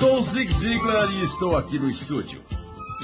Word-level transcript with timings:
Sou 0.00 0.22
Zig 0.22 0.50
Ziglar 0.50 1.12
e 1.12 1.20
estou 1.22 1.54
aqui 1.58 1.78
no 1.78 1.86
estúdio. 1.86 2.40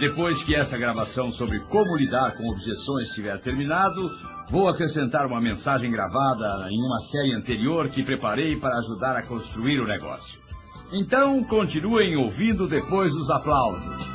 Depois 0.01 0.43
que 0.43 0.55
essa 0.55 0.79
gravação 0.79 1.31
sobre 1.31 1.61
como 1.69 1.95
lidar 1.95 2.35
com 2.39 2.51
objeções 2.51 3.03
estiver 3.03 3.39
terminado, 3.39 4.11
vou 4.49 4.67
acrescentar 4.67 5.27
uma 5.27 5.39
mensagem 5.39 5.91
gravada 5.91 6.67
em 6.71 6.83
uma 6.83 6.97
série 6.97 7.35
anterior 7.35 7.91
que 7.91 8.03
preparei 8.03 8.57
para 8.57 8.79
ajudar 8.79 9.15
a 9.15 9.23
construir 9.23 9.79
o 9.79 9.87
negócio. 9.87 10.41
Então, 10.91 11.45
continuem 11.45 12.17
ouvindo 12.17 12.67
depois 12.67 13.13
dos 13.13 13.29
aplausos. 13.29 14.07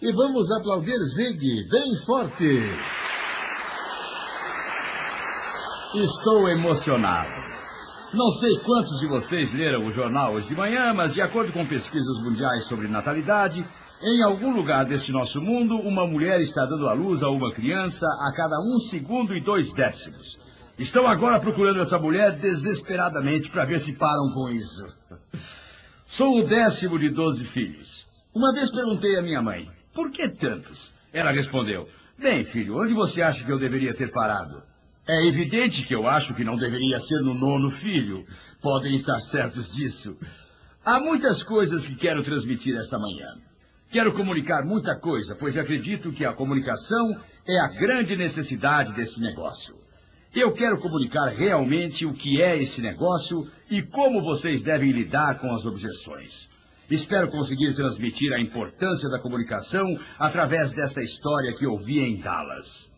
E 0.00 0.12
vamos 0.12 0.52
aplaudir 0.52 1.04
Zig 1.04 1.68
bem 1.68 1.96
forte. 2.06 2.62
Estou 5.98 6.46
emocionado. 6.46 7.30
Não 8.12 8.28
sei 8.28 8.58
quantos 8.58 9.00
de 9.00 9.06
vocês 9.06 9.54
leram 9.54 9.86
o 9.86 9.90
jornal 9.90 10.34
hoje 10.34 10.48
de 10.48 10.54
manhã, 10.54 10.92
mas 10.92 11.14
de 11.14 11.22
acordo 11.22 11.54
com 11.54 11.66
pesquisas 11.66 12.22
mundiais 12.22 12.66
sobre 12.66 12.86
natalidade, 12.86 13.66
em 14.02 14.22
algum 14.22 14.54
lugar 14.54 14.84
deste 14.84 15.10
nosso 15.10 15.40
mundo, 15.40 15.74
uma 15.76 16.06
mulher 16.06 16.38
está 16.40 16.66
dando 16.66 16.86
à 16.86 16.92
luz 16.92 17.22
a 17.22 17.30
uma 17.30 17.50
criança 17.50 18.06
a 18.20 18.30
cada 18.36 18.60
um 18.60 18.78
segundo 18.78 19.34
e 19.34 19.42
dois 19.42 19.72
décimos. 19.72 20.38
Estão 20.78 21.06
agora 21.06 21.40
procurando 21.40 21.80
essa 21.80 21.98
mulher 21.98 22.36
desesperadamente 22.36 23.50
para 23.50 23.64
ver 23.64 23.80
se 23.80 23.94
param 23.94 24.34
com 24.34 24.50
isso. 24.50 24.84
Sou 26.04 26.40
o 26.40 26.44
décimo 26.44 26.98
de 26.98 27.08
doze 27.08 27.46
filhos. 27.46 28.06
Uma 28.34 28.52
vez 28.52 28.70
perguntei 28.70 29.16
à 29.16 29.22
minha 29.22 29.40
mãe, 29.40 29.66
por 29.94 30.10
que 30.10 30.28
tantos? 30.28 30.92
Ela 31.10 31.32
respondeu, 31.32 31.88
bem, 32.18 32.44
filho, 32.44 32.82
onde 32.82 32.92
você 32.92 33.22
acha 33.22 33.42
que 33.42 33.50
eu 33.50 33.58
deveria 33.58 33.94
ter 33.94 34.10
parado? 34.12 34.62
É 35.08 35.24
evidente 35.24 35.84
que 35.84 35.94
eu 35.94 36.08
acho 36.08 36.34
que 36.34 36.42
não 36.42 36.56
deveria 36.56 36.98
ser 36.98 37.20
no 37.20 37.32
nono 37.32 37.70
filho. 37.70 38.26
Podem 38.60 38.92
estar 38.92 39.20
certos 39.20 39.72
disso. 39.72 40.16
Há 40.84 40.98
muitas 40.98 41.44
coisas 41.44 41.86
que 41.86 41.94
quero 41.94 42.24
transmitir 42.24 42.76
esta 42.76 42.98
manhã. 42.98 43.36
Quero 43.88 44.12
comunicar 44.12 44.64
muita 44.64 44.98
coisa, 44.98 45.36
pois 45.36 45.56
acredito 45.56 46.10
que 46.10 46.24
a 46.24 46.32
comunicação 46.32 47.20
é 47.46 47.56
a 47.60 47.68
grande 47.68 48.16
necessidade 48.16 48.92
desse 48.94 49.20
negócio. 49.20 49.76
Eu 50.34 50.52
quero 50.52 50.80
comunicar 50.80 51.28
realmente 51.28 52.04
o 52.04 52.12
que 52.12 52.42
é 52.42 52.60
esse 52.60 52.82
negócio 52.82 53.48
e 53.70 53.82
como 53.82 54.20
vocês 54.20 54.64
devem 54.64 54.90
lidar 54.90 55.38
com 55.38 55.54
as 55.54 55.66
objeções. 55.66 56.50
Espero 56.90 57.30
conseguir 57.30 57.74
transmitir 57.76 58.32
a 58.32 58.40
importância 58.40 59.08
da 59.08 59.20
comunicação 59.20 59.86
através 60.18 60.74
desta 60.74 61.00
história 61.00 61.54
que 61.56 61.64
ouvi 61.64 62.00
em 62.00 62.18
Dallas. 62.18 62.95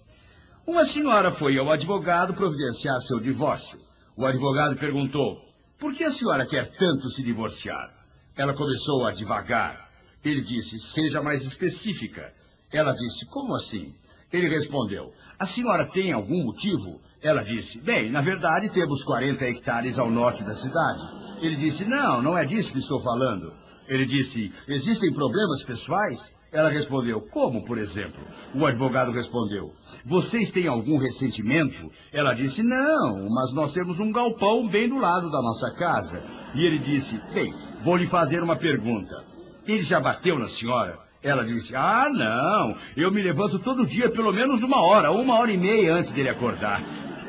Uma 0.69 0.85
senhora 0.85 1.33
foi 1.33 1.57
ao 1.57 1.73
advogado 1.73 2.35
providenciar 2.35 3.01
seu 3.01 3.19
divórcio. 3.19 3.81
O 4.15 4.27
advogado 4.27 4.77
perguntou: 4.77 5.41
Por 5.79 5.95
que 5.95 6.05
a 6.05 6.11
senhora 6.11 6.45
quer 6.45 6.77
tanto 6.77 7.09
se 7.09 7.23
divorciar? 7.23 7.89
Ela 8.37 8.53
começou 8.53 9.07
a 9.07 9.11
divagar. 9.11 9.89
Ele 10.23 10.43
disse: 10.43 10.79
Seja 10.79 11.23
mais 11.23 11.43
específica. 11.43 12.35
Ela 12.71 12.93
disse: 12.93 13.25
Como 13.25 13.55
assim? 13.55 13.95
Ele 14.31 14.47
respondeu: 14.47 15.15
A 15.39 15.47
senhora 15.47 15.91
tem 15.91 16.13
algum 16.13 16.45
motivo? 16.45 17.01
Ela 17.23 17.43
disse: 17.43 17.81
Bem, 17.81 18.11
na 18.11 18.21
verdade 18.21 18.71
temos 18.71 19.03
40 19.03 19.43
hectares 19.47 19.99
ao 19.99 20.11
norte 20.11 20.45
da 20.45 20.55
cidade. 20.55 21.01
Ele 21.41 21.57
disse: 21.57 21.87
Não, 21.87 22.21
não 22.21 22.37
é 22.37 22.45
disso 22.45 22.73
que 22.73 22.79
estou 22.79 23.01
falando. 23.01 23.55
Ele 23.89 24.05
disse: 24.05 24.53
Existem 24.69 25.15
problemas 25.15 25.65
pessoais? 25.65 26.37
Ela 26.51 26.71
respondeu: 26.71 27.21
Como, 27.21 27.65
por 27.65 27.79
exemplo? 27.79 28.21
O 28.55 28.65
advogado 28.65 29.13
respondeu: 29.13 29.73
Vocês 30.05 30.51
têm 30.51 30.67
algum 30.67 30.99
ressentimento? 30.99 31.91
Ela 32.13 32.33
disse: 32.33 32.63
Não, 32.63 33.29
mas 33.29 33.53
nós 33.53 33.73
temos 33.73 34.01
um 34.01 34.11
galpão 34.11 34.67
bem 34.67 34.89
do 34.89 34.97
lado 34.97 35.31
da 35.31 35.43
nossa 35.43 35.71
casa. 35.73 36.23
E 36.55 36.65
ele 36.65 36.79
disse: 36.79 37.21
Bem, 37.35 37.55
vou 37.83 37.97
lhe 37.97 38.07
fazer 38.07 38.43
uma 38.43 38.57
pergunta. 38.57 39.25
Ele 39.67 39.83
já 39.83 40.01
bateu 40.01 40.39
na 40.39 40.49
senhora? 40.49 40.99
Ela 41.23 41.45
disse: 41.45 41.77
Ah, 41.77 42.09
não, 42.11 42.77
eu 42.97 43.11
me 43.13 43.23
levanto 43.23 43.59
todo 43.59 43.87
dia 43.87 44.09
pelo 44.09 44.33
menos 44.33 44.63
uma 44.63 44.81
hora, 44.81 45.11
uma 45.11 45.39
hora 45.39 45.53
e 45.53 45.59
meia 45.59 45.95
antes 45.95 46.13
dele 46.13 46.31
acordar. 46.31 46.83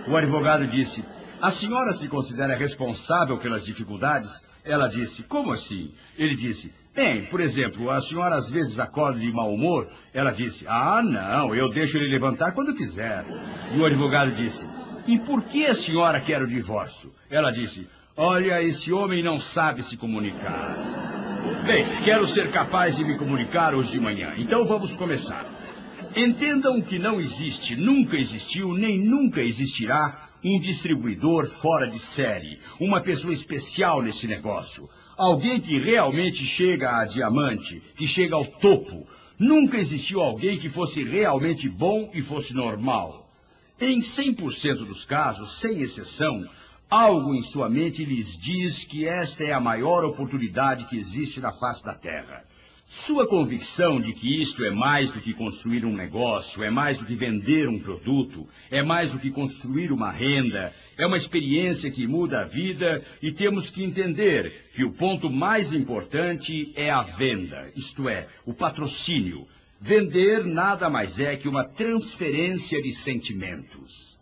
O 0.07 0.15
advogado 0.15 0.65
disse: 0.65 1.03
A 1.41 1.51
senhora 1.51 1.91
se 1.91 2.07
considera 2.07 2.55
responsável 2.55 3.37
pelas 3.37 3.65
dificuldades? 3.65 4.45
Ela 4.63 4.87
disse: 4.87 5.23
Como 5.23 5.51
assim? 5.51 5.93
Ele 6.17 6.35
disse: 6.35 6.71
Bem, 6.99 7.23
por 7.27 7.39
exemplo, 7.39 7.89
a 7.89 8.01
senhora 8.01 8.35
às 8.35 8.51
vezes 8.51 8.77
acorda 8.77 9.21
de 9.21 9.31
mau 9.31 9.53
humor? 9.53 9.89
Ela 10.13 10.31
disse: 10.31 10.65
Ah, 10.67 11.01
não, 11.01 11.55
eu 11.55 11.69
deixo 11.69 11.97
ele 11.97 12.11
levantar 12.11 12.51
quando 12.51 12.75
quiser. 12.75 13.23
E 13.73 13.79
o 13.79 13.85
advogado 13.85 14.35
disse: 14.35 14.67
E 15.07 15.17
por 15.17 15.45
que 15.45 15.65
a 15.65 15.73
senhora 15.73 16.19
quer 16.19 16.41
o 16.41 16.47
divórcio? 16.47 17.13
Ela 17.29 17.51
disse: 17.51 17.87
Olha, 18.17 18.61
esse 18.61 18.91
homem 18.91 19.23
não 19.23 19.37
sabe 19.37 19.81
se 19.81 19.95
comunicar. 19.95 20.75
Bem, 21.65 22.03
quero 22.03 22.27
ser 22.27 22.51
capaz 22.51 22.97
de 22.97 23.05
me 23.05 23.17
comunicar 23.17 23.73
hoje 23.73 23.93
de 23.93 23.99
manhã, 24.01 24.33
então 24.37 24.65
vamos 24.65 24.97
começar. 24.97 25.45
Entendam 26.13 26.81
que 26.81 26.99
não 26.99 27.17
existe, 27.17 27.77
nunca 27.77 28.17
existiu, 28.17 28.73
nem 28.73 28.99
nunca 28.99 29.41
existirá 29.41 30.31
um 30.43 30.59
distribuidor 30.59 31.45
fora 31.47 31.87
de 31.87 31.97
série, 31.97 32.59
uma 32.77 32.99
pessoa 32.99 33.33
especial 33.33 34.01
nesse 34.01 34.27
negócio. 34.27 34.89
Alguém 35.19 35.59
que 35.59 35.77
realmente 35.77 36.45
chega 36.45 36.97
a 36.97 37.03
diamante, 37.03 37.83
que 37.97 38.07
chega 38.07 38.35
ao 38.35 38.45
topo. 38.45 39.05
Nunca 39.37 39.77
existiu 39.77 40.21
alguém 40.21 40.57
que 40.57 40.69
fosse 40.69 41.03
realmente 41.03 41.67
bom 41.67 42.09
e 42.13 42.21
fosse 42.21 42.53
normal. 42.53 43.29
Em 43.81 43.97
100% 43.97 44.85
dos 44.85 45.03
casos, 45.03 45.59
sem 45.59 45.81
exceção, 45.81 46.47
algo 46.89 47.35
em 47.35 47.41
sua 47.41 47.69
mente 47.69 48.05
lhes 48.05 48.39
diz 48.39 48.85
que 48.85 49.05
esta 49.05 49.43
é 49.43 49.51
a 49.51 49.59
maior 49.59 50.05
oportunidade 50.05 50.85
que 50.85 50.95
existe 50.95 51.41
na 51.41 51.51
face 51.51 51.83
da 51.83 51.93
Terra. 51.93 52.45
Sua 52.91 53.27
convicção 53.27 54.01
de 54.01 54.13
que 54.13 54.41
isto 54.41 54.65
é 54.65 54.71
mais 54.71 55.11
do 55.11 55.21
que 55.21 55.31
construir 55.35 55.85
um 55.85 55.95
negócio, 55.95 56.63
é 56.63 56.71
mais 56.71 56.97
do 56.97 57.05
que 57.05 57.13
vender 57.13 57.69
um 57.69 57.77
produto, 57.77 58.47
é 58.71 58.81
mais 58.81 59.11
do 59.11 59.19
que 59.19 59.29
construir 59.29 59.91
uma 59.91 60.09
renda, 60.09 60.73
é 60.97 61.05
uma 61.05 61.15
experiência 61.15 61.91
que 61.91 62.07
muda 62.07 62.41
a 62.41 62.45
vida 62.45 63.05
e 63.21 63.31
temos 63.31 63.69
que 63.69 63.83
entender 63.83 64.71
que 64.73 64.83
o 64.83 64.91
ponto 64.91 65.29
mais 65.29 65.71
importante 65.71 66.73
é 66.75 66.89
a 66.89 67.03
venda, 67.03 67.71
isto 67.75 68.09
é, 68.09 68.27
o 68.43 68.55
patrocínio. 68.55 69.47
Vender 69.79 70.43
nada 70.43 70.89
mais 70.89 71.19
é 71.19 71.37
que 71.37 71.47
uma 71.47 71.63
transferência 71.63 72.81
de 72.81 72.91
sentimentos. 72.91 74.19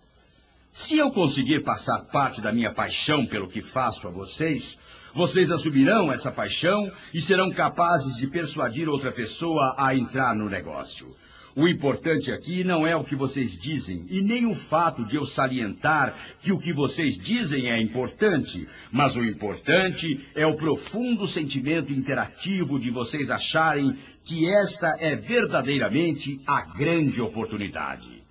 Se 0.69 0.97
eu 0.97 1.09
conseguir 1.09 1.63
passar 1.63 1.99
parte 2.11 2.41
da 2.41 2.51
minha 2.51 2.73
paixão 2.73 3.25
pelo 3.25 3.47
que 3.47 3.61
faço 3.61 4.09
a 4.09 4.11
vocês, 4.11 4.77
vocês 5.17 5.49
assumirão 5.49 6.11
essa 6.11 6.31
paixão 6.31 6.91
e 7.11 7.19
serão 7.19 7.49
capazes 7.49 8.17
de 8.17 8.27
persuadir 8.27 8.87
outra 8.87 9.11
pessoa 9.11 9.73
a 9.75 9.95
entrar 9.95 10.35
no 10.35 10.47
negócio. 10.47 11.15
O 11.55 11.67
importante 11.67 12.31
aqui 12.31 12.63
não 12.63 12.85
é 12.85 12.95
o 12.95 13.03
que 13.03 13.15
vocês 13.15 13.57
dizem 13.57 14.05
e 14.11 14.21
nem 14.21 14.45
o 14.45 14.53
fato 14.53 15.03
de 15.03 15.15
eu 15.15 15.25
salientar 15.25 16.13
que 16.39 16.51
o 16.51 16.59
que 16.59 16.71
vocês 16.71 17.17
dizem 17.17 17.71
é 17.71 17.81
importante, 17.81 18.67
mas 18.91 19.15
o 19.15 19.23
importante 19.23 20.23
é 20.35 20.45
o 20.45 20.55
profundo 20.55 21.27
sentimento 21.27 21.91
interativo 21.91 22.79
de 22.79 22.91
vocês 22.91 23.31
acharem 23.31 23.97
que 24.23 24.47
esta 24.47 24.97
é 24.99 25.15
verdadeiramente 25.15 26.39
a 26.45 26.61
grande 26.61 27.19
oportunidade. 27.19 28.23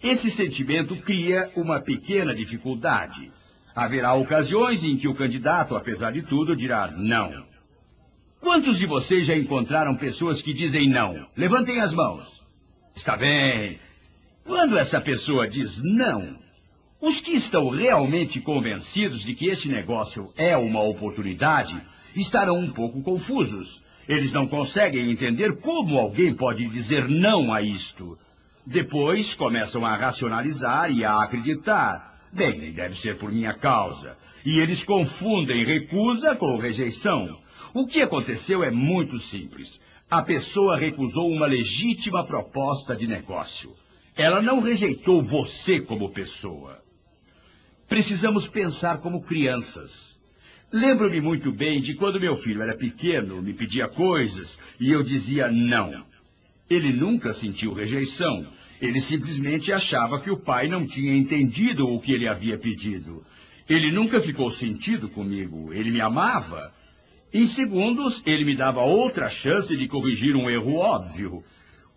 Esse 0.00 0.30
sentimento 0.30 0.94
cria 0.98 1.50
uma 1.56 1.80
pequena 1.80 2.32
dificuldade. 2.32 3.32
Haverá 3.74 4.14
ocasiões 4.14 4.84
em 4.84 4.96
que 4.96 5.08
o 5.08 5.14
candidato, 5.14 5.74
apesar 5.74 6.12
de 6.12 6.22
tudo, 6.22 6.54
dirá 6.54 6.92
não. 6.96 7.44
Quantos 8.40 8.78
de 8.78 8.86
vocês 8.86 9.26
já 9.26 9.34
encontraram 9.34 9.96
pessoas 9.96 10.40
que 10.40 10.52
dizem 10.52 10.88
não? 10.88 11.26
Levantem 11.36 11.80
as 11.80 11.92
mãos. 11.92 12.44
Está 12.94 13.16
bem. 13.16 13.80
Quando 14.44 14.78
essa 14.78 15.00
pessoa 15.00 15.48
diz 15.48 15.82
não, 15.82 16.38
os 17.00 17.20
que 17.20 17.32
estão 17.32 17.68
realmente 17.68 18.40
convencidos 18.40 19.22
de 19.24 19.34
que 19.34 19.48
este 19.48 19.68
negócio 19.68 20.32
é 20.36 20.56
uma 20.56 20.82
oportunidade 20.82 21.74
estarão 22.14 22.58
um 22.58 22.70
pouco 22.70 23.02
confusos. 23.02 23.82
Eles 24.08 24.32
não 24.32 24.46
conseguem 24.46 25.10
entender 25.10 25.56
como 25.56 25.98
alguém 25.98 26.32
pode 26.32 26.68
dizer 26.68 27.08
não 27.08 27.52
a 27.52 27.60
isto. 27.60 28.16
Depois 28.64 29.34
começam 29.34 29.84
a 29.84 29.96
racionalizar 29.96 30.90
e 30.90 31.04
a 31.04 31.22
acreditar. 31.22 32.13
Bem, 32.34 32.72
deve 32.72 32.96
ser 32.96 33.16
por 33.16 33.30
minha 33.30 33.54
causa. 33.54 34.16
E 34.44 34.58
eles 34.58 34.82
confundem 34.82 35.64
recusa 35.64 36.34
com 36.34 36.58
rejeição. 36.58 37.38
O 37.72 37.86
que 37.86 38.02
aconteceu 38.02 38.64
é 38.64 38.72
muito 38.72 39.18
simples. 39.20 39.80
A 40.10 40.20
pessoa 40.20 40.76
recusou 40.76 41.30
uma 41.30 41.46
legítima 41.46 42.26
proposta 42.26 42.96
de 42.96 43.06
negócio. 43.06 43.72
Ela 44.16 44.42
não 44.42 44.60
rejeitou 44.60 45.22
você 45.22 45.80
como 45.80 46.10
pessoa. 46.10 46.82
Precisamos 47.88 48.48
pensar 48.48 48.98
como 48.98 49.22
crianças. 49.22 50.18
Lembro-me 50.72 51.20
muito 51.20 51.52
bem 51.52 51.80
de 51.80 51.94
quando 51.94 52.20
meu 52.20 52.34
filho 52.34 52.62
era 52.62 52.76
pequeno, 52.76 53.40
me 53.40 53.54
pedia 53.54 53.86
coisas 53.86 54.58
e 54.80 54.90
eu 54.90 55.04
dizia 55.04 55.48
não. 55.48 56.04
Ele 56.68 56.92
nunca 56.92 57.32
sentiu 57.32 57.72
rejeição. 57.72 58.44
Ele 58.84 59.00
simplesmente 59.00 59.72
achava 59.72 60.20
que 60.20 60.30
o 60.30 60.36
pai 60.36 60.68
não 60.68 60.84
tinha 60.84 61.16
entendido 61.16 61.88
o 61.88 61.98
que 61.98 62.12
ele 62.12 62.28
havia 62.28 62.58
pedido. 62.58 63.24
Ele 63.66 63.90
nunca 63.90 64.20
ficou 64.20 64.50
sentido 64.50 65.08
comigo. 65.08 65.72
Ele 65.72 65.90
me 65.90 66.02
amava. 66.02 66.70
Em 67.32 67.46
segundos, 67.46 68.22
ele 68.26 68.44
me 68.44 68.54
dava 68.54 68.82
outra 68.82 69.30
chance 69.30 69.74
de 69.74 69.88
corrigir 69.88 70.36
um 70.36 70.50
erro 70.50 70.74
óbvio. 70.74 71.42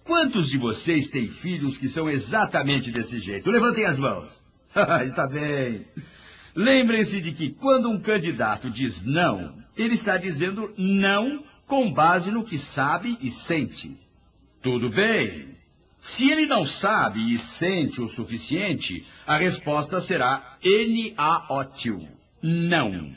Quantos 0.06 0.50
de 0.50 0.58
vocês 0.58 1.10
têm 1.10 1.28
filhos 1.28 1.78
que 1.78 1.90
são 1.90 2.10
exatamente 2.10 2.90
desse 2.90 3.20
jeito? 3.20 3.52
Levantem 3.52 3.84
as 3.84 4.00
mãos. 4.00 4.42
está 5.04 5.28
bem. 5.28 5.86
Lembrem-se 6.56 7.20
de 7.20 7.34
que 7.34 7.50
quando 7.50 7.90
um 7.90 8.00
candidato 8.00 8.70
diz 8.70 9.04
não, 9.04 9.58
ele 9.76 9.94
está 9.94 10.16
dizendo 10.16 10.74
não 10.78 11.44
com 11.66 11.92
base 11.92 12.32
no 12.32 12.46
que 12.46 12.58
sabe 12.58 13.18
e 13.22 13.30
sente. 13.30 14.00
Tudo 14.62 14.90
bem. 14.90 15.57
Se 15.98 16.30
ele 16.32 16.46
não 16.46 16.64
sabe 16.64 17.32
e 17.32 17.38
sente 17.38 18.02
o 18.02 18.08
suficiente, 18.08 19.06
a 19.26 19.38
resposta 19.38 20.00
será 20.00 20.58
N-A-O-T-U. 20.64 22.08
Não. 22.42 23.16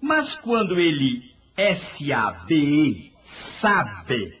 Mas 0.00 0.36
quando 0.36 0.78
ele 0.78 1.34
S-A-B-E 1.56 3.12
sabe 3.20 4.38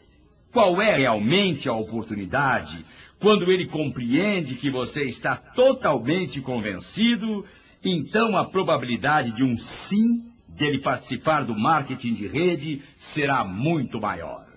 qual 0.52 0.80
é 0.80 0.96
realmente 0.96 1.68
a 1.68 1.72
oportunidade, 1.72 2.84
quando 3.18 3.50
ele 3.50 3.66
compreende 3.66 4.54
que 4.54 4.70
você 4.70 5.02
está 5.02 5.36
totalmente 5.36 6.40
convencido, 6.40 7.44
então 7.84 8.36
a 8.36 8.44
probabilidade 8.44 9.32
de 9.32 9.42
um 9.42 9.56
sim 9.56 10.24
dele 10.48 10.80
participar 10.80 11.44
do 11.44 11.56
marketing 11.56 12.14
de 12.14 12.26
rede 12.26 12.82
será 12.94 13.44
muito 13.44 14.00
maior. 14.00 14.47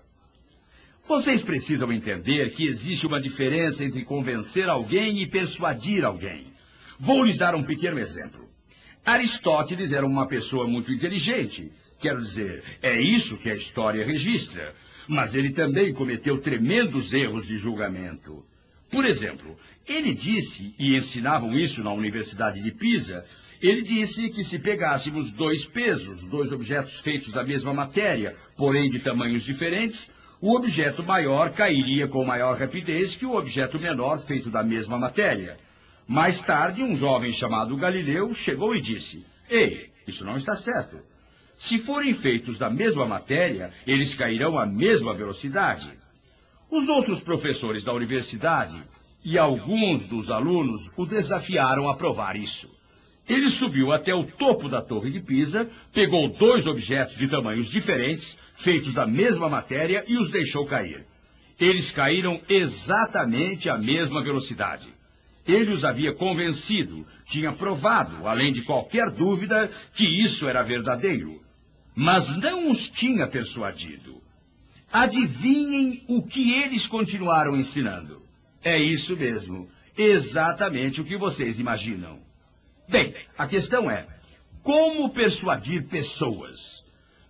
Vocês 1.11 1.43
precisam 1.43 1.91
entender 1.91 2.51
que 2.51 2.65
existe 2.65 3.05
uma 3.05 3.19
diferença 3.19 3.83
entre 3.83 4.05
convencer 4.05 4.69
alguém 4.69 5.21
e 5.21 5.27
persuadir 5.27 6.05
alguém. 6.05 6.53
Vou 6.97 7.25
lhes 7.25 7.37
dar 7.37 7.53
um 7.53 7.65
pequeno 7.65 7.99
exemplo. 7.99 8.47
Aristóteles 9.05 9.91
era 9.91 10.05
uma 10.05 10.25
pessoa 10.25 10.65
muito 10.65 10.89
inteligente. 10.89 11.69
Quero 11.99 12.21
dizer, 12.21 12.63
é 12.81 12.97
isso 13.01 13.37
que 13.37 13.51
a 13.51 13.53
história 13.53 14.05
registra. 14.05 14.73
Mas 15.05 15.35
ele 15.35 15.51
também 15.51 15.93
cometeu 15.93 16.37
tremendos 16.37 17.11
erros 17.11 17.45
de 17.45 17.57
julgamento. 17.57 18.45
Por 18.89 19.03
exemplo, 19.03 19.57
ele 19.85 20.13
disse, 20.13 20.73
e 20.79 20.95
ensinavam 20.95 21.59
isso 21.59 21.83
na 21.83 21.91
Universidade 21.91 22.63
de 22.63 22.71
Pisa, 22.71 23.25
ele 23.61 23.81
disse 23.81 24.29
que 24.29 24.45
se 24.45 24.57
pegássemos 24.59 25.33
dois 25.33 25.65
pesos, 25.65 26.23
dois 26.23 26.53
objetos 26.53 27.01
feitos 27.01 27.33
da 27.33 27.43
mesma 27.43 27.73
matéria, 27.73 28.33
porém 28.55 28.89
de 28.89 28.99
tamanhos 28.99 29.43
diferentes, 29.43 30.09
o 30.41 30.57
objeto 30.57 31.03
maior 31.03 31.51
cairia 31.51 32.07
com 32.07 32.25
maior 32.25 32.57
rapidez 32.57 33.15
que 33.15 33.25
o 33.25 33.35
objeto 33.37 33.79
menor 33.79 34.17
feito 34.17 34.49
da 34.49 34.63
mesma 34.63 34.97
matéria. 34.97 35.55
Mais 36.07 36.41
tarde, 36.41 36.81
um 36.81 36.97
jovem 36.97 37.31
chamado 37.31 37.77
Galileu 37.77 38.33
chegou 38.33 38.75
e 38.75 38.81
disse: 38.81 39.23
Ei, 39.47 39.91
isso 40.07 40.25
não 40.25 40.35
está 40.35 40.55
certo. 40.55 40.97
Se 41.53 41.77
forem 41.77 42.15
feitos 42.15 42.57
da 42.57 42.71
mesma 42.71 43.05
matéria, 43.05 43.71
eles 43.85 44.15
cairão 44.15 44.57
à 44.57 44.65
mesma 44.65 45.15
velocidade. 45.15 45.91
Os 46.71 46.89
outros 46.89 47.21
professores 47.21 47.83
da 47.83 47.93
universidade 47.93 48.81
e 49.23 49.37
alguns 49.37 50.07
dos 50.07 50.31
alunos 50.31 50.89
o 50.97 51.05
desafiaram 51.05 51.87
a 51.87 51.95
provar 51.95 52.35
isso. 52.35 52.67
Ele 53.27 53.49
subiu 53.49 53.91
até 53.91 54.13
o 54.13 54.23
topo 54.23 54.67
da 54.67 54.81
Torre 54.81 55.11
de 55.11 55.19
Pisa, 55.19 55.69
pegou 55.93 56.27
dois 56.27 56.67
objetos 56.67 57.17
de 57.17 57.27
tamanhos 57.27 57.69
diferentes, 57.69 58.37
feitos 58.53 58.93
da 58.93 59.05
mesma 59.05 59.47
matéria, 59.47 60.03
e 60.07 60.17
os 60.17 60.29
deixou 60.29 60.65
cair. 60.65 61.05
Eles 61.59 61.91
caíram 61.91 62.41
exatamente 62.49 63.69
à 63.69 63.77
mesma 63.77 64.23
velocidade. 64.23 64.89
Ele 65.47 65.71
os 65.71 65.83
havia 65.83 66.13
convencido, 66.13 67.05
tinha 67.25 67.51
provado, 67.51 68.27
além 68.27 68.51
de 68.51 68.63
qualquer 68.63 69.09
dúvida, 69.11 69.71
que 69.93 70.05
isso 70.05 70.47
era 70.47 70.63
verdadeiro. 70.63 71.41
Mas 71.95 72.35
não 72.35 72.69
os 72.69 72.89
tinha 72.89 73.27
persuadido. 73.27 74.21
Adivinhem 74.91 76.03
o 76.07 76.23
que 76.23 76.53
eles 76.53 76.87
continuaram 76.87 77.55
ensinando. 77.55 78.21
É 78.63 78.77
isso 78.77 79.15
mesmo, 79.15 79.69
exatamente 79.97 81.01
o 81.01 81.05
que 81.05 81.17
vocês 81.17 81.59
imaginam. 81.59 82.19
Bem, 82.87 83.15
a 83.37 83.47
questão 83.47 83.89
é: 83.89 84.07
como 84.63 85.09
persuadir 85.09 85.87
pessoas? 85.87 86.83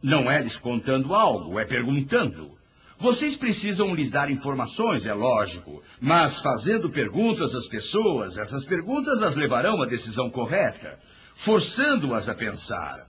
Não 0.03 0.29
é 0.29 0.41
lhes 0.41 0.57
contando 0.57 1.13
algo, 1.13 1.59
é 1.59 1.65
perguntando. 1.65 2.57
Vocês 2.97 3.35
precisam 3.35 3.95
lhes 3.95 4.11
dar 4.11 4.29
informações, 4.29 5.05
é 5.05 5.13
lógico, 5.13 5.81
mas 5.99 6.39
fazendo 6.39 6.89
perguntas 6.89 7.55
às 7.55 7.67
pessoas, 7.67 8.37
essas 8.37 8.65
perguntas 8.65 9.23
as 9.23 9.35
levarão 9.35 9.81
à 9.81 9.85
decisão 9.85 10.29
correta, 10.29 10.99
forçando-as 11.33 12.29
a 12.29 12.35
pensar. 12.35 13.07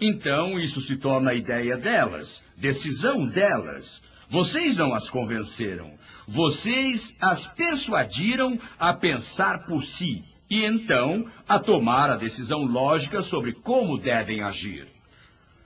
Então, 0.00 0.58
isso 0.58 0.80
se 0.80 0.96
torna 0.96 1.32
a 1.32 1.34
ideia 1.34 1.76
delas, 1.76 2.42
decisão 2.56 3.26
delas. 3.26 4.02
Vocês 4.28 4.76
não 4.76 4.94
as 4.94 5.10
convenceram, 5.10 5.92
vocês 6.26 7.14
as 7.20 7.46
persuadiram 7.48 8.58
a 8.78 8.94
pensar 8.94 9.64
por 9.64 9.82
si 9.82 10.24
e 10.54 10.64
então 10.64 11.26
a 11.48 11.58
tomar 11.58 12.10
a 12.10 12.16
decisão 12.16 12.62
lógica 12.62 13.20
sobre 13.22 13.52
como 13.52 13.98
devem 13.98 14.40
agir. 14.40 14.86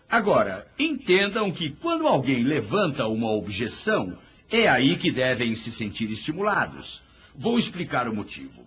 Agora, 0.09 0.67
entendam 0.79 1.53
que 1.53 1.71
quando 1.71 2.07
alguém 2.07 2.43
levanta 2.43 3.07
uma 3.07 3.31
objeção, 3.31 4.17
é 4.51 4.67
aí 4.67 4.97
que 4.97 5.11
devem 5.11 5.55
se 5.55 5.71
sentir 5.71 6.11
estimulados. 6.11 7.03
Vou 7.37 7.59
explicar 7.59 8.09
o 8.09 8.15
motivo. 8.15 8.65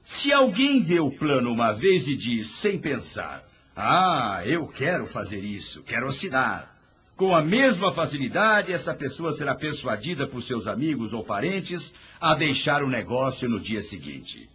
Se 0.00 0.32
alguém 0.32 0.80
vê 0.80 0.98
o 0.98 1.10
plano 1.10 1.52
uma 1.52 1.72
vez 1.72 2.08
e 2.08 2.16
diz, 2.16 2.46
sem 2.46 2.78
pensar, 2.78 3.44
ah, 3.76 4.40
eu 4.46 4.66
quero 4.66 5.06
fazer 5.06 5.44
isso, 5.44 5.82
quero 5.82 6.06
assinar. 6.06 6.74
Com 7.16 7.36
a 7.36 7.42
mesma 7.42 7.92
facilidade, 7.92 8.72
essa 8.72 8.94
pessoa 8.94 9.32
será 9.32 9.54
persuadida 9.54 10.26
por 10.26 10.42
seus 10.42 10.66
amigos 10.66 11.12
ou 11.12 11.22
parentes 11.22 11.92
a 12.18 12.34
deixar 12.34 12.82
o 12.82 12.88
negócio 12.88 13.46
no 13.46 13.60
dia 13.60 13.82
seguinte. 13.82 14.48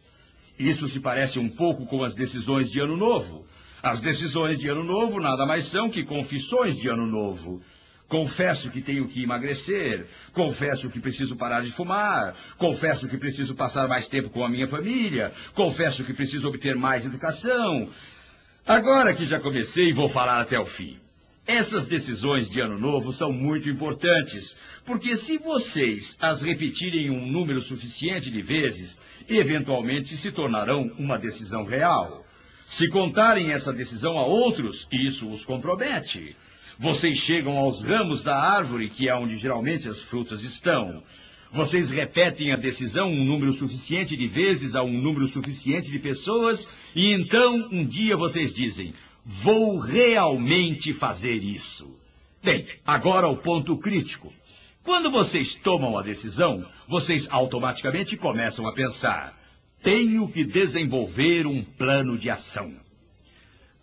Isso 0.60 0.90
se 0.90 1.00
parece 1.00 1.40
um 1.40 1.48
pouco 1.48 1.86
com 1.86 2.04
as 2.04 2.14
decisões 2.14 2.70
de 2.70 2.82
Ano 2.82 2.98
Novo. 2.98 3.48
As 3.82 4.02
decisões 4.02 4.60
de 4.60 4.68
Ano 4.68 4.84
Novo 4.84 5.22
nada 5.22 5.46
mais 5.46 5.64
são 5.64 5.90
que 5.90 6.04
confissões 6.04 6.78
de 6.78 6.90
Ano 6.90 7.08
Novo. 7.08 7.62
Confesso 8.10 8.70
que 8.70 8.82
tenho 8.82 9.08
que 9.08 9.24
emagrecer. 9.24 10.08
Confesso 10.34 10.90
que 10.90 11.00
preciso 11.00 11.38
parar 11.38 11.62
de 11.62 11.72
fumar. 11.72 12.36
Confesso 12.58 13.08
que 13.08 13.18
preciso 13.18 13.56
passar 13.56 13.88
mais 13.88 14.10
tempo 14.10 14.30
com 14.30 14.44
a 14.44 14.50
minha 14.50 14.68
família. 14.68 15.32
Confesso 15.54 16.04
que 16.04 16.14
preciso 16.14 16.50
obter 16.50 16.76
mais 16.76 17.06
educação. 17.06 17.90
Agora 18.68 19.14
que 19.14 19.26
já 19.26 19.40
comecei, 19.40 19.94
vou 19.94 20.10
falar 20.10 20.42
até 20.42 20.60
o 20.60 20.66
fim. 20.66 21.00
Essas 21.50 21.88
decisões 21.88 22.48
de 22.48 22.60
ano 22.60 22.78
novo 22.78 23.12
são 23.12 23.34
muito 23.34 23.68
importantes, 23.68 24.56
porque 24.86 25.18
se 25.18 25.40
vocês 25.40 26.16
as 26.22 26.44
repetirem 26.44 27.10
um 27.10 27.26
número 27.26 27.60
suficiente 27.60 28.30
de 28.30 28.40
vezes, 28.40 29.00
eventualmente 29.28 30.16
se 30.16 30.32
tornarão 30.32 30.92
uma 31.00 31.18
decisão 31.18 31.66
real. 31.66 32.24
Se 32.66 32.88
contarem 32.88 33.52
essa 33.52 33.74
decisão 33.74 34.20
a 34.20 34.28
outros, 34.28 34.88
isso 34.92 35.28
os 35.28 35.44
compromete. 35.44 36.36
Vocês 36.78 37.18
chegam 37.18 37.58
aos 37.58 37.82
ramos 37.82 38.24
da 38.24 38.38
árvore, 38.38 38.88
que 38.88 39.10
é 39.10 39.16
onde 39.16 39.36
geralmente 39.36 39.90
as 39.90 40.04
frutas 40.04 40.44
estão. 40.44 41.02
Vocês 41.52 41.90
repetem 41.90 42.52
a 42.52 42.58
decisão 42.58 43.10
um 43.10 43.26
número 43.26 43.54
suficiente 43.54 44.16
de 44.16 44.28
vezes 44.28 44.76
a 44.76 44.84
um 44.84 45.02
número 45.02 45.28
suficiente 45.28 45.90
de 45.90 45.98
pessoas, 45.98 46.70
e 46.96 47.12
então 47.12 47.68
um 47.72 47.84
dia 47.84 48.16
vocês 48.16 48.54
dizem: 48.54 48.94
Vou 49.32 49.78
realmente 49.78 50.92
fazer 50.92 51.44
isso. 51.44 51.96
Bem, 52.44 52.68
agora 52.84 53.28
o 53.28 53.38
ponto 53.38 53.78
crítico. 53.78 54.34
Quando 54.84 55.12
vocês 55.12 55.54
tomam 55.54 56.00
a 56.00 56.02
decisão, 56.02 56.66
vocês 56.88 57.28
automaticamente 57.30 58.18
começam 58.18 58.68
a 58.68 58.74
pensar: 58.74 59.40
tenho 59.84 60.28
que 60.28 60.44
desenvolver 60.44 61.46
um 61.46 61.64
plano 61.64 62.18
de 62.18 62.28
ação. 62.28 62.74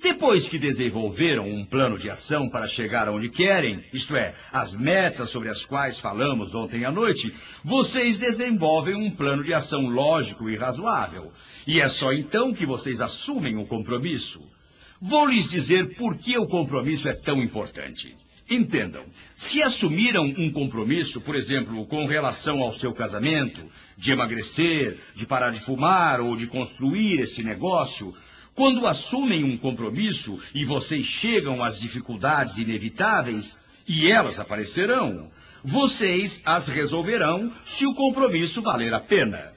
Depois 0.02 0.48
que 0.48 0.58
desenvolveram 0.58 1.48
um 1.48 1.64
plano 1.64 1.96
de 1.96 2.10
ação 2.10 2.48
para 2.48 2.66
chegar 2.66 3.06
aonde 3.06 3.28
querem, 3.28 3.84
isto 3.92 4.16
é, 4.16 4.34
as 4.50 4.74
metas 4.74 5.30
sobre 5.30 5.48
as 5.48 5.64
quais 5.64 5.96
falamos 5.96 6.56
ontem 6.56 6.84
à 6.84 6.90
noite, 6.90 7.32
vocês 7.62 8.18
desenvolvem 8.18 8.96
um 8.96 9.12
plano 9.12 9.44
de 9.44 9.54
ação 9.54 9.82
lógico 9.82 10.50
e 10.50 10.56
razoável. 10.56 11.32
E 11.64 11.80
é 11.80 11.86
só 11.86 12.12
então 12.12 12.52
que 12.52 12.66
vocês 12.66 13.00
assumem 13.00 13.56
o 13.56 13.64
compromisso. 13.64 14.55
Vou 15.00 15.26
lhes 15.26 15.50
dizer 15.50 15.94
por 15.96 16.16
que 16.16 16.38
o 16.38 16.46
compromisso 16.46 17.08
é 17.08 17.12
tão 17.12 17.42
importante. 17.42 18.16
Entendam, 18.48 19.04
se 19.34 19.60
assumiram 19.60 20.24
um 20.24 20.50
compromisso, 20.52 21.20
por 21.20 21.34
exemplo, 21.34 21.84
com 21.86 22.06
relação 22.06 22.60
ao 22.60 22.72
seu 22.72 22.94
casamento, 22.94 23.68
de 23.96 24.12
emagrecer, 24.12 24.98
de 25.14 25.26
parar 25.26 25.50
de 25.50 25.60
fumar 25.60 26.20
ou 26.20 26.36
de 26.36 26.46
construir 26.46 27.18
esse 27.18 27.42
negócio, 27.42 28.14
quando 28.54 28.86
assumem 28.86 29.44
um 29.44 29.58
compromisso 29.58 30.38
e 30.54 30.64
vocês 30.64 31.04
chegam 31.04 31.62
às 31.62 31.78
dificuldades 31.80 32.56
inevitáveis, 32.56 33.58
e 33.86 34.10
elas 34.10 34.40
aparecerão, 34.40 35.30
vocês 35.62 36.40
as 36.44 36.68
resolverão 36.68 37.52
se 37.60 37.86
o 37.86 37.94
compromisso 37.94 38.62
valer 38.62 38.94
a 38.94 39.00
pena. 39.00 39.52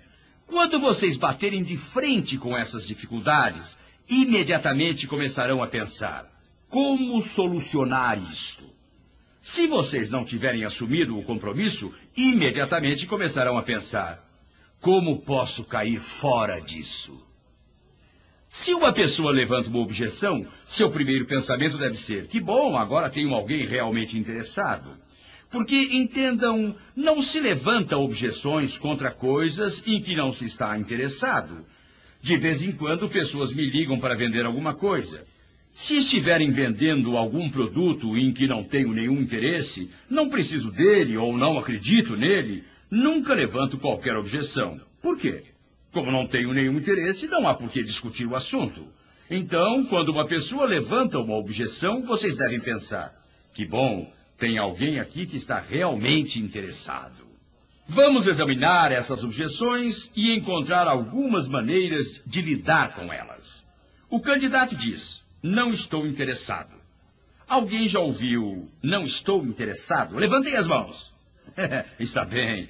Quando 0.46 0.80
vocês 0.80 1.16
baterem 1.16 1.62
de 1.62 1.78
frente 1.78 2.38
com 2.38 2.58
essas 2.58 2.88
dificuldades, 2.88 3.78
imediatamente 4.10 5.08
começarão 5.08 5.62
a 5.62 5.68
pensar: 5.68 6.28
como 6.68 7.22
solucionar 7.22 8.22
isto? 8.30 8.68
Se 9.40 9.68
vocês 9.68 10.12
não 10.12 10.26
tiverem 10.26 10.66
assumido 10.66 11.18
o 11.18 11.24
compromisso, 11.24 11.94
imediatamente 12.16 13.08
começarão 13.08 13.58
a 13.58 13.64
pensar: 13.64 14.28
como 14.82 15.22
posso 15.22 15.64
cair 15.64 16.00
fora 16.00 16.60
disso? 16.60 17.26
Se 18.48 18.74
uma 18.74 18.92
pessoa 18.92 19.32
levanta 19.32 19.70
uma 19.70 19.80
objeção, 19.80 20.48
seu 20.66 20.90
primeiro 20.90 21.26
pensamento 21.26 21.78
deve 21.78 21.98
ser: 21.98 22.28
que 22.28 22.40
bom, 22.40 22.76
agora 22.76 23.10
tenho 23.10 23.34
alguém 23.34 23.66
realmente 23.66 24.18
interessado. 24.18 24.98
Porque, 25.50 25.90
entendam, 25.92 26.76
não 26.96 27.24
se 27.24 27.40
levanta 27.40 27.98
objeções 27.98 28.78
contra 28.78 29.12
coisas 29.12 29.82
em 29.86 30.02
que 30.02 30.16
não 30.16 30.32
se 30.32 30.46
está 30.46 30.78
interessado. 30.78 31.66
De 32.22 32.38
vez 32.38 32.62
em 32.62 32.72
quando, 32.72 33.10
pessoas 33.10 33.54
me 33.54 33.70
ligam 33.70 34.00
para 34.00 34.16
vender 34.16 34.46
alguma 34.46 34.74
coisa. 34.74 35.26
Se 35.72 35.98
estiverem 35.98 36.50
vendendo 36.50 37.16
algum 37.16 37.50
produto 37.50 38.18
em 38.18 38.34
que 38.34 38.48
não 38.48 38.64
tenho 38.64 38.94
nenhum 38.94 39.22
interesse, 39.22 39.90
não 40.10 40.30
preciso 40.30 40.72
dele 40.72 41.16
ou 41.16 41.38
não 41.38 41.58
acredito 41.58 42.18
nele, 42.18 42.64
nunca 42.90 43.34
levanto 43.34 43.78
qualquer 43.78 44.16
objeção. 44.18 44.82
Por 45.02 45.18
quê? 45.18 45.44
Como 45.92 46.12
não 46.12 46.28
tenho 46.28 46.54
nenhum 46.54 46.78
interesse, 46.78 47.28
não 47.28 47.48
há 47.48 47.54
por 47.54 47.70
que 47.70 47.84
discutir 47.84 48.26
o 48.26 48.36
assunto. 48.36 48.88
Então, 49.30 49.86
quando 49.86 50.10
uma 50.10 50.28
pessoa 50.28 50.66
levanta 50.66 51.20
uma 51.20 51.36
objeção, 51.36 52.02
vocês 52.02 52.36
devem 52.36 52.60
pensar: 52.60 53.14
que 53.54 53.66
bom, 53.66 54.12
tem 54.38 54.58
alguém 54.58 55.00
aqui 55.00 55.26
que 55.26 55.36
está 55.36 55.60
realmente 55.60 56.40
interessado. 56.40 57.29
Vamos 57.92 58.28
examinar 58.28 58.92
essas 58.92 59.24
objeções 59.24 60.12
e 60.16 60.32
encontrar 60.38 60.88
algumas 60.88 61.50
maneiras 61.50 62.22
de 62.24 62.40
lidar 62.40 62.94
com 62.94 63.12
elas. 63.12 63.68
O 64.08 64.20
candidato 64.20 64.76
diz: 64.76 65.26
Não 65.42 65.72
estou 65.72 66.06
interessado. 66.06 66.70
Alguém 67.48 67.88
já 67.88 68.00
ouviu 68.00 68.70
Não 68.84 69.02
estou 69.06 69.44
interessado? 69.44 70.16
Levantem 70.16 70.56
as 70.56 70.68
mãos. 70.68 71.16
está 72.00 72.24
bem. 72.24 72.70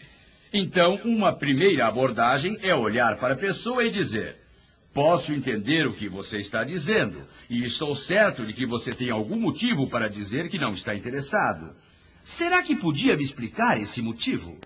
Então, 0.54 0.96
uma 1.04 1.34
primeira 1.34 1.86
abordagem 1.86 2.58
é 2.62 2.74
olhar 2.74 3.18
para 3.18 3.34
a 3.34 3.38
pessoa 3.38 3.84
e 3.84 3.92
dizer: 3.92 4.38
Posso 4.94 5.34
entender 5.34 5.86
o 5.86 5.98
que 5.98 6.08
você 6.08 6.38
está 6.38 6.64
dizendo, 6.64 7.28
e 7.50 7.62
estou 7.64 7.94
certo 7.94 8.48
de 8.48 8.54
que 8.54 8.66
você 8.66 8.96
tem 8.96 9.10
algum 9.10 9.38
motivo 9.38 9.86
para 9.90 10.10
dizer 10.10 10.48
que 10.48 10.58
não 10.58 10.72
está 10.72 10.96
interessado. 10.96 11.76
Será 12.22 12.64
que 12.64 12.74
podia 12.74 13.18
me 13.18 13.24
explicar 13.24 13.82
esse 13.82 14.02
motivo? 14.02 14.58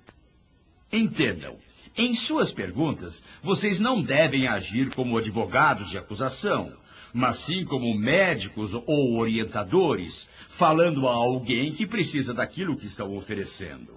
Entendam, 0.94 1.58
em 1.98 2.14
suas 2.14 2.54
perguntas, 2.54 3.24
vocês 3.42 3.80
não 3.80 4.00
devem 4.00 4.48
agir 4.48 4.94
como 4.94 5.18
advogados 5.18 5.90
de 5.90 5.98
acusação, 5.98 6.72
mas 7.12 7.38
sim 7.38 7.66
como 7.66 7.98
médicos 7.98 8.76
ou 8.76 9.18
orientadores, 9.18 10.30
falando 10.48 11.08
a 11.08 11.12
alguém 11.12 11.74
que 11.74 11.88
precisa 11.88 12.32
daquilo 12.32 12.78
que 12.78 12.86
estão 12.86 13.16
oferecendo. 13.16 13.94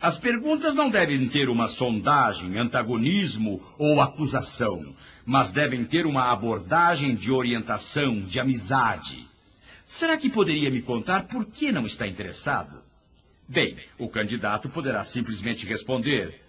As 0.00 0.16
perguntas 0.16 0.76
não 0.76 0.90
devem 0.90 1.28
ter 1.28 1.48
uma 1.48 1.66
sondagem, 1.66 2.56
antagonismo 2.56 3.60
ou 3.76 4.00
acusação, 4.00 4.94
mas 5.26 5.50
devem 5.50 5.84
ter 5.84 6.06
uma 6.06 6.30
abordagem 6.30 7.16
de 7.16 7.32
orientação, 7.32 8.20
de 8.20 8.38
amizade. 8.38 9.28
Será 9.84 10.16
que 10.16 10.30
poderia 10.30 10.70
me 10.70 10.82
contar 10.82 11.26
por 11.26 11.46
que 11.46 11.72
não 11.72 11.84
está 11.84 12.06
interessado? 12.06 12.81
Bem, 13.52 13.76
o 13.98 14.08
candidato 14.08 14.70
poderá 14.70 15.04
simplesmente 15.04 15.66
responder: 15.66 16.40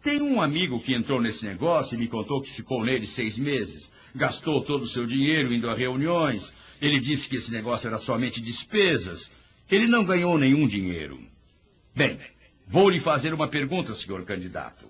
Tenho 0.00 0.24
um 0.24 0.40
amigo 0.40 0.80
que 0.80 0.94
entrou 0.94 1.20
nesse 1.20 1.44
negócio 1.44 1.96
e 1.96 1.98
me 1.98 2.06
contou 2.06 2.40
que 2.40 2.52
ficou 2.52 2.84
nele 2.84 3.04
seis 3.04 3.36
meses, 3.36 3.92
gastou 4.14 4.62
todo 4.62 4.82
o 4.82 4.86
seu 4.86 5.04
dinheiro 5.04 5.52
indo 5.52 5.68
a 5.68 5.74
reuniões. 5.74 6.54
Ele 6.80 7.00
disse 7.00 7.28
que 7.28 7.34
esse 7.34 7.50
negócio 7.50 7.88
era 7.88 7.98
somente 7.98 8.40
despesas. 8.40 9.32
Ele 9.68 9.88
não 9.88 10.04
ganhou 10.04 10.38
nenhum 10.38 10.68
dinheiro. 10.68 11.18
Bem, 11.96 12.20
vou 12.64 12.88
lhe 12.88 13.00
fazer 13.00 13.34
uma 13.34 13.48
pergunta, 13.48 13.92
senhor 13.92 14.24
candidato. 14.24 14.86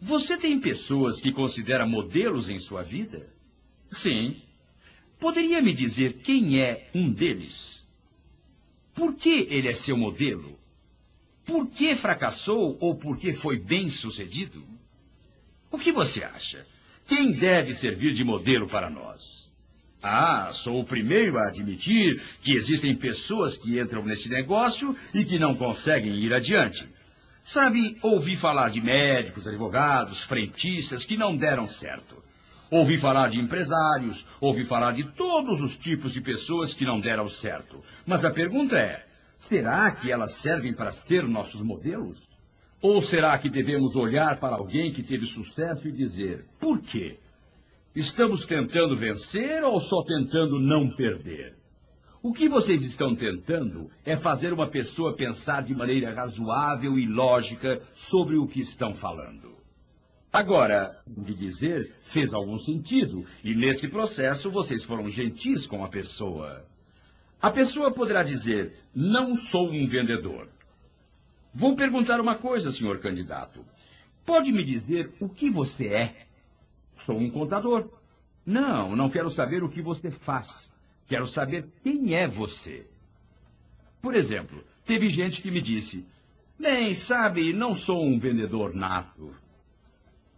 Você 0.00 0.36
tem 0.36 0.60
pessoas 0.60 1.20
que 1.20 1.32
considera 1.32 1.84
modelos 1.84 2.48
em 2.48 2.58
sua 2.58 2.84
vida? 2.84 3.28
Sim. 3.90 4.40
Poderia 5.18 5.60
me 5.60 5.72
dizer 5.72 6.20
quem 6.22 6.60
é 6.60 6.88
um 6.94 7.10
deles? 7.10 7.84
Por 8.94 9.16
que 9.16 9.48
ele 9.50 9.66
é 9.66 9.72
seu 9.72 9.96
modelo? 9.96 10.61
Por 11.52 11.68
que 11.68 11.94
fracassou 11.94 12.78
ou 12.80 12.96
por 12.96 13.18
que 13.18 13.30
foi 13.30 13.58
bem 13.58 13.86
sucedido? 13.86 14.64
O 15.70 15.76
que 15.76 15.92
você 15.92 16.24
acha? 16.24 16.66
Quem 17.06 17.30
deve 17.30 17.74
servir 17.74 18.14
de 18.14 18.24
modelo 18.24 18.66
para 18.66 18.88
nós? 18.88 19.52
Ah, 20.02 20.48
sou 20.54 20.80
o 20.80 20.84
primeiro 20.86 21.36
a 21.36 21.48
admitir 21.48 22.22
que 22.40 22.54
existem 22.54 22.96
pessoas 22.96 23.58
que 23.58 23.78
entram 23.78 24.02
nesse 24.02 24.30
negócio 24.30 24.96
e 25.12 25.26
que 25.26 25.38
não 25.38 25.54
conseguem 25.54 26.14
ir 26.20 26.32
adiante. 26.32 26.88
Sabe, 27.38 27.98
ouvi 28.00 28.34
falar 28.34 28.70
de 28.70 28.80
médicos, 28.80 29.46
advogados, 29.46 30.22
frentistas 30.22 31.04
que 31.04 31.18
não 31.18 31.36
deram 31.36 31.66
certo. 31.66 32.24
Ouvi 32.70 32.96
falar 32.96 33.28
de 33.28 33.38
empresários, 33.38 34.26
ouvi 34.40 34.64
falar 34.64 34.92
de 34.92 35.04
todos 35.12 35.60
os 35.60 35.76
tipos 35.76 36.14
de 36.14 36.22
pessoas 36.22 36.72
que 36.72 36.86
não 36.86 36.98
deram 36.98 37.28
certo. 37.28 37.84
Mas 38.06 38.24
a 38.24 38.30
pergunta 38.30 38.78
é: 38.78 39.11
será 39.42 39.90
que 39.90 40.10
elas 40.10 40.34
servem 40.34 40.72
para 40.72 40.92
ser 40.92 41.24
nossos 41.24 41.62
modelos? 41.62 42.30
Ou 42.80 43.02
será 43.02 43.36
que 43.38 43.50
devemos 43.50 43.96
olhar 43.96 44.38
para 44.38 44.54
alguém 44.54 44.92
que 44.92 45.02
teve 45.02 45.26
sucesso 45.26 45.88
e 45.88 45.92
dizer: 45.92 46.46
por 46.60 46.80
quê? 46.80 47.18
Estamos 47.94 48.46
tentando 48.46 48.96
vencer 48.96 49.64
ou 49.64 49.80
só 49.80 50.02
tentando 50.04 50.60
não 50.60 50.88
perder? 50.94 51.56
O 52.22 52.32
que 52.32 52.48
vocês 52.48 52.86
estão 52.86 53.16
tentando 53.16 53.90
é 54.04 54.16
fazer 54.16 54.52
uma 54.52 54.68
pessoa 54.68 55.16
pensar 55.16 55.64
de 55.64 55.74
maneira 55.74 56.14
razoável 56.14 56.96
e 56.96 57.06
lógica 57.06 57.82
sobre 57.90 58.36
o 58.36 58.46
que 58.46 58.60
estão 58.60 58.94
falando. 58.94 59.56
Agora, 60.32 61.02
de 61.04 61.34
dizer 61.34 61.96
fez 62.02 62.32
algum 62.32 62.58
sentido, 62.58 63.26
e 63.42 63.54
nesse 63.56 63.88
processo 63.88 64.52
vocês 64.52 64.84
foram 64.84 65.08
gentis 65.08 65.66
com 65.66 65.84
a 65.84 65.88
pessoa. 65.88 66.64
A 67.42 67.50
pessoa 67.50 67.92
poderá 67.92 68.22
dizer: 68.22 68.72
Não 68.94 69.34
sou 69.34 69.68
um 69.68 69.88
vendedor. 69.88 70.48
Vou 71.52 71.74
perguntar 71.74 72.20
uma 72.20 72.36
coisa, 72.36 72.70
senhor 72.70 73.00
candidato. 73.00 73.64
Pode 74.24 74.52
me 74.52 74.64
dizer 74.64 75.12
o 75.18 75.28
que 75.28 75.50
você 75.50 75.88
é? 75.88 76.26
Sou 76.94 77.18
um 77.18 77.28
contador. 77.28 77.90
Não, 78.46 78.94
não 78.94 79.10
quero 79.10 79.28
saber 79.28 79.64
o 79.64 79.68
que 79.68 79.82
você 79.82 80.08
faz. 80.08 80.72
Quero 81.08 81.26
saber 81.26 81.68
quem 81.82 82.14
é 82.14 82.28
você. 82.28 82.86
Por 84.00 84.14
exemplo, 84.14 84.62
teve 84.86 85.08
gente 85.08 85.42
que 85.42 85.50
me 85.50 85.60
disse: 85.60 86.06
Bem, 86.56 86.94
sabe, 86.94 87.52
não 87.52 87.74
sou 87.74 88.04
um 88.04 88.20
vendedor 88.20 88.72
nato. 88.72 89.34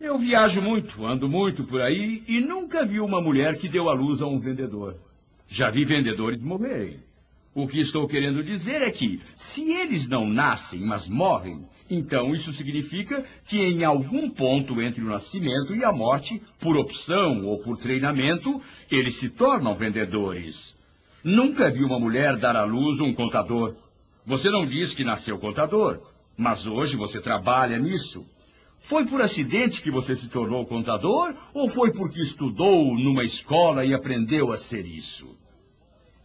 Eu 0.01 0.19
viajo 0.19 0.63
muito, 0.63 1.05
ando 1.05 1.29
muito 1.29 1.65
por 1.65 1.83
aí 1.83 2.25
e 2.27 2.41
nunca 2.41 2.85
vi 2.87 2.99
uma 2.99 3.21
mulher 3.21 3.59
que 3.59 3.69
deu 3.69 3.91
à 3.91 3.93
luz 3.93 4.23
a 4.23 4.27
um 4.27 4.41
vendedor. 4.41 4.99
Já 5.49 5.71
vi 5.71 5.85
vendedores 5.85 6.41
morrerem. 6.41 7.01
O 7.55 7.69
que 7.69 7.79
estou 7.79 8.09
querendo 8.09 8.43
dizer 8.43 8.83
é 8.83 8.91
que, 8.91 9.21
se 9.37 9.71
eles 9.73 10.09
não 10.09 10.27
nascem, 10.27 10.81
mas 10.81 11.09
morrem, 11.09 11.65
então 11.89 12.33
isso 12.33 12.53
significa 12.53 13.25
que 13.45 13.63
em 13.63 13.85
algum 13.85 14.29
ponto 14.29 14.81
entre 14.83 15.03
o 15.03 15.09
nascimento 15.09 15.75
e 15.75 15.85
a 15.85 15.93
morte, 15.93 16.43
por 16.59 16.77
opção 16.77 17.45
ou 17.45 17.59
por 17.59 17.77
treinamento, 17.77 18.61
eles 18.91 19.15
se 19.15 19.29
tornam 19.29 19.75
vendedores. 19.75 20.75
Nunca 21.23 21.71
vi 21.71 21.85
uma 21.85 22.01
mulher 22.01 22.37
dar 22.37 22.57
à 22.57 22.65
luz 22.65 23.01
um 23.01 23.15
contador. 23.15 23.77
Você 24.27 24.51
não 24.51 24.67
diz 24.67 24.93
que 24.93 25.05
nasceu 25.05 25.39
contador, 25.39 26.01
mas 26.37 26.67
hoje 26.67 26.97
você 26.97 27.21
trabalha 27.21 27.79
nisso. 27.79 28.27
Foi 28.85 29.07
por 29.07 29.23
acidente 29.23 29.83
que 29.83 29.91
você 29.91 30.15
se 30.15 30.29
tornou 30.29 30.67
contador 30.67 31.35
ou 31.55 31.71
foi 31.71 31.91
porque 31.91 32.21
estudou 32.21 32.95
numa 32.99 33.25
escola 33.25 33.83
e 33.83 33.95
aprendeu 33.95 34.53
a 34.53 34.59
ser 34.59 34.85
isso? 34.85 35.39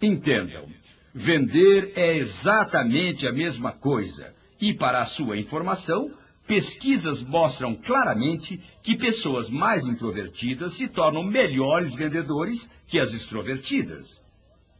Entendam, 0.01 0.67
vender 1.13 1.93
é 1.95 2.17
exatamente 2.17 3.25
a 3.25 3.31
mesma 3.31 3.71
coisa. 3.71 4.35
E 4.59 4.73
para 4.73 4.99
a 4.99 5.05
sua 5.05 5.37
informação, 5.37 6.11
pesquisas 6.45 7.23
mostram 7.23 7.75
claramente 7.75 8.61
que 8.83 8.97
pessoas 8.97 9.49
mais 9.49 9.87
introvertidas 9.87 10.73
se 10.73 10.89
tornam 10.89 11.23
melhores 11.23 11.95
vendedores 11.95 12.69
que 12.85 12.99
as 12.99 13.13
extrovertidas. 13.13 14.21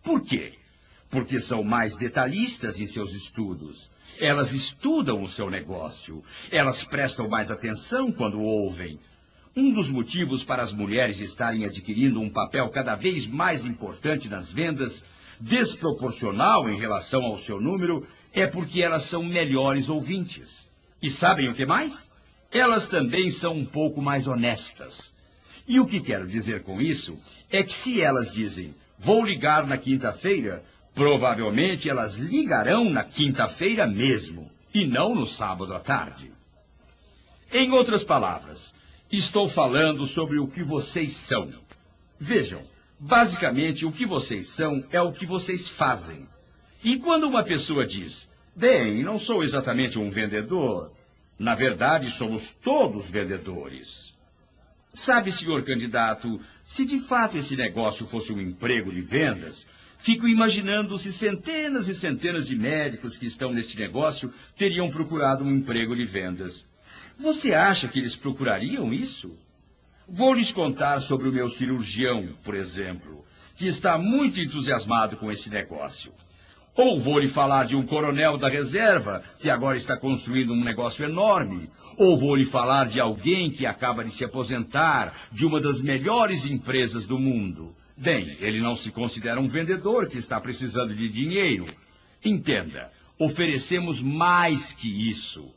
Por 0.04 0.22
quê? 0.22 0.59
Porque 1.10 1.40
são 1.40 1.64
mais 1.64 1.98
detalhistas 1.98 2.80
em 2.80 2.86
seus 2.86 3.14
estudos. 3.14 3.92
Elas 4.20 4.52
estudam 4.54 5.22
o 5.22 5.28
seu 5.28 5.50
negócio. 5.50 6.24
Elas 6.52 6.84
prestam 6.84 7.28
mais 7.28 7.50
atenção 7.50 8.12
quando 8.12 8.40
ouvem. 8.40 9.00
Um 9.56 9.72
dos 9.72 9.90
motivos 9.90 10.44
para 10.44 10.62
as 10.62 10.74
mulheres 10.74 11.20
estarem 11.20 11.66
adquirindo 11.66 12.22
um 12.22 12.30
papel 12.30 12.70
cada 12.70 12.96
vez 12.96 13.26
mais 13.26 13.66
importante 13.66 14.30
nas 14.30 14.52
vendas, 14.52 15.04
desproporcional 15.40 16.70
em 16.70 16.80
relação 16.80 17.24
ao 17.24 17.38
seu 17.38 17.60
número, 17.60 18.08
é 18.32 18.46
porque 18.46 18.82
elas 18.82 19.04
são 19.04 19.24
melhores 19.24 19.90
ouvintes. 19.90 20.70
E 21.02 21.10
sabem 21.10 21.50
o 21.50 21.56
que 21.56 21.66
mais? 21.66 22.10
elas 22.52 22.88
também 22.88 23.30
são 23.30 23.54
um 23.54 23.66
pouco 23.66 24.02
mais 24.02 24.28
honestas. 24.28 25.14
E 25.68 25.80
o 25.80 25.86
que 25.86 26.00
quero 26.00 26.28
dizer 26.28 26.64
com 26.64 26.82
isso 26.82 27.18
é 27.50 27.64
que 27.64 27.74
se 27.74 28.02
elas 28.02 28.32
dizem, 28.32 28.74
vou 28.98 29.24
ligar 29.24 29.68
na 29.68 29.78
quinta-feira, 29.78 30.64
provavelmente 30.94 31.90
elas 31.90 32.16
ligarão 32.16 32.90
na 32.90 33.04
quinta-feira 33.04 33.88
mesmo, 33.88 34.52
e 34.74 34.86
não 34.86 35.16
no 35.16 35.26
sábado 35.26 35.74
à 35.74 35.80
tarde. 35.80 36.32
Em 37.52 37.72
outras 37.72 38.04
palavras, 38.04 38.74
estou 39.12 39.48
falando 39.48 40.06
sobre 40.06 40.38
o 40.38 40.48
que 40.48 40.64
vocês 40.64 41.14
são. 41.14 41.52
Vejam, 42.20 42.64
basicamente 43.00 43.86
o 43.86 43.92
que 43.92 44.06
vocês 44.06 44.50
são 44.50 44.84
é 44.92 45.02
o 45.02 45.12
que 45.12 45.26
vocês 45.26 45.68
fazem. 45.68 46.28
E 46.84 46.98
quando 46.98 47.28
uma 47.28 47.44
pessoa 47.44 47.86
diz, 47.86 48.30
bem, 48.56 49.04
não 49.04 49.18
sou 49.18 49.42
exatamente 49.42 49.98
um 49.98 50.10
vendedor, 50.10 50.92
na 51.38 51.56
verdade 51.56 52.12
somos 52.12 52.54
todos 52.54 53.10
vendedores. 53.10 54.16
Sabe, 54.92 55.32
senhor 55.32 55.64
candidato, 55.64 56.40
se 56.64 56.86
de 56.86 57.00
fato 57.00 57.38
esse 57.38 57.56
negócio 57.56 58.08
fosse 58.08 58.34
um 58.34 58.42
emprego 58.42 58.92
de 58.92 59.02
vendas, 59.02 59.68
fico 60.00 60.28
imaginando 60.28 60.98
se 60.98 61.14
centenas 61.14 61.88
e 61.88 61.94
centenas 61.94 62.48
de 62.48 62.56
médicos 62.56 63.18
que 63.18 63.28
estão 63.28 63.54
neste 63.54 63.78
negócio 63.78 64.34
teriam 64.58 64.90
procurado 64.90 65.44
um 65.44 65.52
emprego 65.52 65.96
de 65.96 66.06
vendas. 66.06 66.66
Você 67.18 67.54
acha 67.54 67.88
que 67.88 68.00
eles 68.00 68.16
procurariam 68.16 68.92
isso? 68.92 69.38
Vou 70.08 70.34
lhes 70.34 70.52
contar 70.52 71.02
sobre 71.02 71.30
o 71.30 71.32
meu 71.32 71.50
cirurgião, 71.50 72.30
por 72.44 72.56
exemplo, 72.56 73.24
que 73.56 73.68
está 73.68 73.98
muito 73.98 74.40
entusiasmado 74.40 75.18
com 75.18 75.30
esse 75.30 75.50
negócio. 75.50 76.12
Ou 76.76 76.98
vou 76.98 77.20
lhe 77.20 77.28
falar 77.28 77.66
de 77.66 77.76
um 77.76 77.86
coronel 77.86 78.38
da 78.38 78.48
reserva, 78.48 79.22
que 79.38 79.50
agora 79.50 79.76
está 79.76 79.98
construindo 79.98 80.54
um 80.54 80.64
negócio 80.64 81.04
enorme. 81.04 81.70
Ou 81.98 82.18
vou 82.18 82.38
lhe 82.38 82.46
falar 82.46 82.86
de 82.86 83.02
alguém 83.02 83.52
que 83.52 83.66
acaba 83.66 84.02
de 84.02 84.12
se 84.12 84.24
aposentar 84.24 85.28
de 85.30 85.46
uma 85.46 85.60
das 85.60 85.82
melhores 85.82 86.46
empresas 86.46 87.06
do 87.06 87.20
mundo. 87.20 87.76
Bem, 88.02 88.38
ele 88.40 88.62
não 88.62 88.76
se 88.76 88.92
considera 88.92 89.42
um 89.42 89.48
vendedor 89.50 90.08
que 90.08 90.18
está 90.18 90.40
precisando 90.40 90.96
de 90.96 91.10
dinheiro. 91.10 91.66
Entenda, 92.24 92.94
oferecemos 93.20 94.02
mais 94.02 94.72
que 94.72 95.10
isso. 95.10 95.54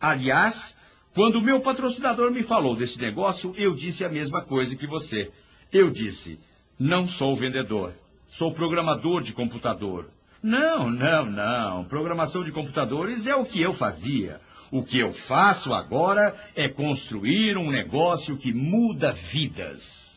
Aliás, 0.00 0.74
quando 1.14 1.36
o 1.36 1.42
meu 1.42 1.60
patrocinador 1.60 2.30
me 2.30 2.42
falou 2.42 2.74
desse 2.74 2.98
negócio, 2.98 3.52
eu 3.58 3.74
disse 3.74 4.06
a 4.06 4.08
mesma 4.08 4.42
coisa 4.42 4.74
que 4.74 4.86
você. 4.86 5.30
Eu 5.70 5.90
disse, 5.90 6.40
não 6.78 7.06
sou 7.06 7.36
vendedor, 7.36 7.92
sou 8.24 8.54
programador 8.54 9.22
de 9.22 9.34
computador. 9.34 10.08
Não, 10.42 10.90
não, 10.90 11.26
não. 11.26 11.84
Programação 11.84 12.42
de 12.42 12.52
computadores 12.52 13.26
é 13.26 13.34
o 13.34 13.44
que 13.44 13.60
eu 13.60 13.74
fazia. 13.74 14.40
O 14.70 14.82
que 14.82 14.98
eu 14.98 15.12
faço 15.12 15.74
agora 15.74 16.34
é 16.56 16.70
construir 16.70 17.58
um 17.58 17.70
negócio 17.70 18.38
que 18.38 18.50
muda 18.50 19.12
vidas. 19.12 20.11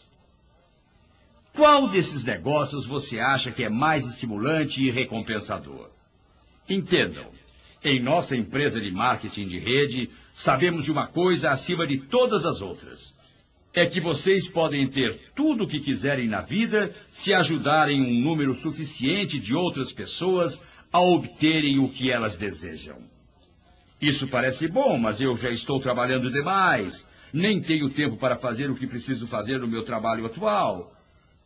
Qual 1.55 1.87
desses 1.87 2.23
negócios 2.23 2.85
você 2.85 3.19
acha 3.19 3.51
que 3.51 3.63
é 3.63 3.69
mais 3.69 4.05
estimulante 4.05 4.83
e 4.83 4.91
recompensador? 4.91 5.89
Entendam, 6.69 7.31
em 7.83 7.99
nossa 7.99 8.35
empresa 8.35 8.79
de 8.81 8.91
marketing 8.91 9.45
de 9.45 9.59
rede, 9.59 10.09
sabemos 10.33 10.85
de 10.85 10.91
uma 10.91 11.07
coisa 11.07 11.51
acima 11.51 11.87
de 11.87 11.97
todas 11.97 12.45
as 12.45 12.61
outras 12.61 13.15
é 13.75 13.85
que 13.85 13.99
vocês 13.99 14.49
podem 14.49 14.87
ter 14.87 15.19
tudo 15.35 15.65
o 15.65 15.67
que 15.67 15.81
quiserem 15.81 16.29
na 16.29 16.39
vida 16.39 16.95
se 17.09 17.33
ajudarem 17.33 18.01
um 18.01 18.21
número 18.23 18.53
suficiente 18.53 19.37
de 19.37 19.53
outras 19.53 19.91
pessoas 19.91 20.63
a 20.91 21.01
obterem 21.01 21.77
o 21.79 21.89
que 21.89 22.09
elas 22.09 22.37
desejam. 22.37 22.97
Isso 24.01 24.29
parece 24.29 24.67
bom, 24.69 24.97
mas 24.97 25.19
eu 25.19 25.35
já 25.35 25.49
estou 25.49 25.79
trabalhando 25.79 26.31
demais. 26.31 27.05
Nem 27.33 27.61
tenho 27.61 27.89
tempo 27.89 28.15
para 28.15 28.37
fazer 28.37 28.69
o 28.69 28.75
que 28.75 28.87
preciso 28.87 29.27
fazer 29.27 29.59
no 29.59 29.67
meu 29.67 29.83
trabalho 29.83 30.25
atual. 30.25 30.94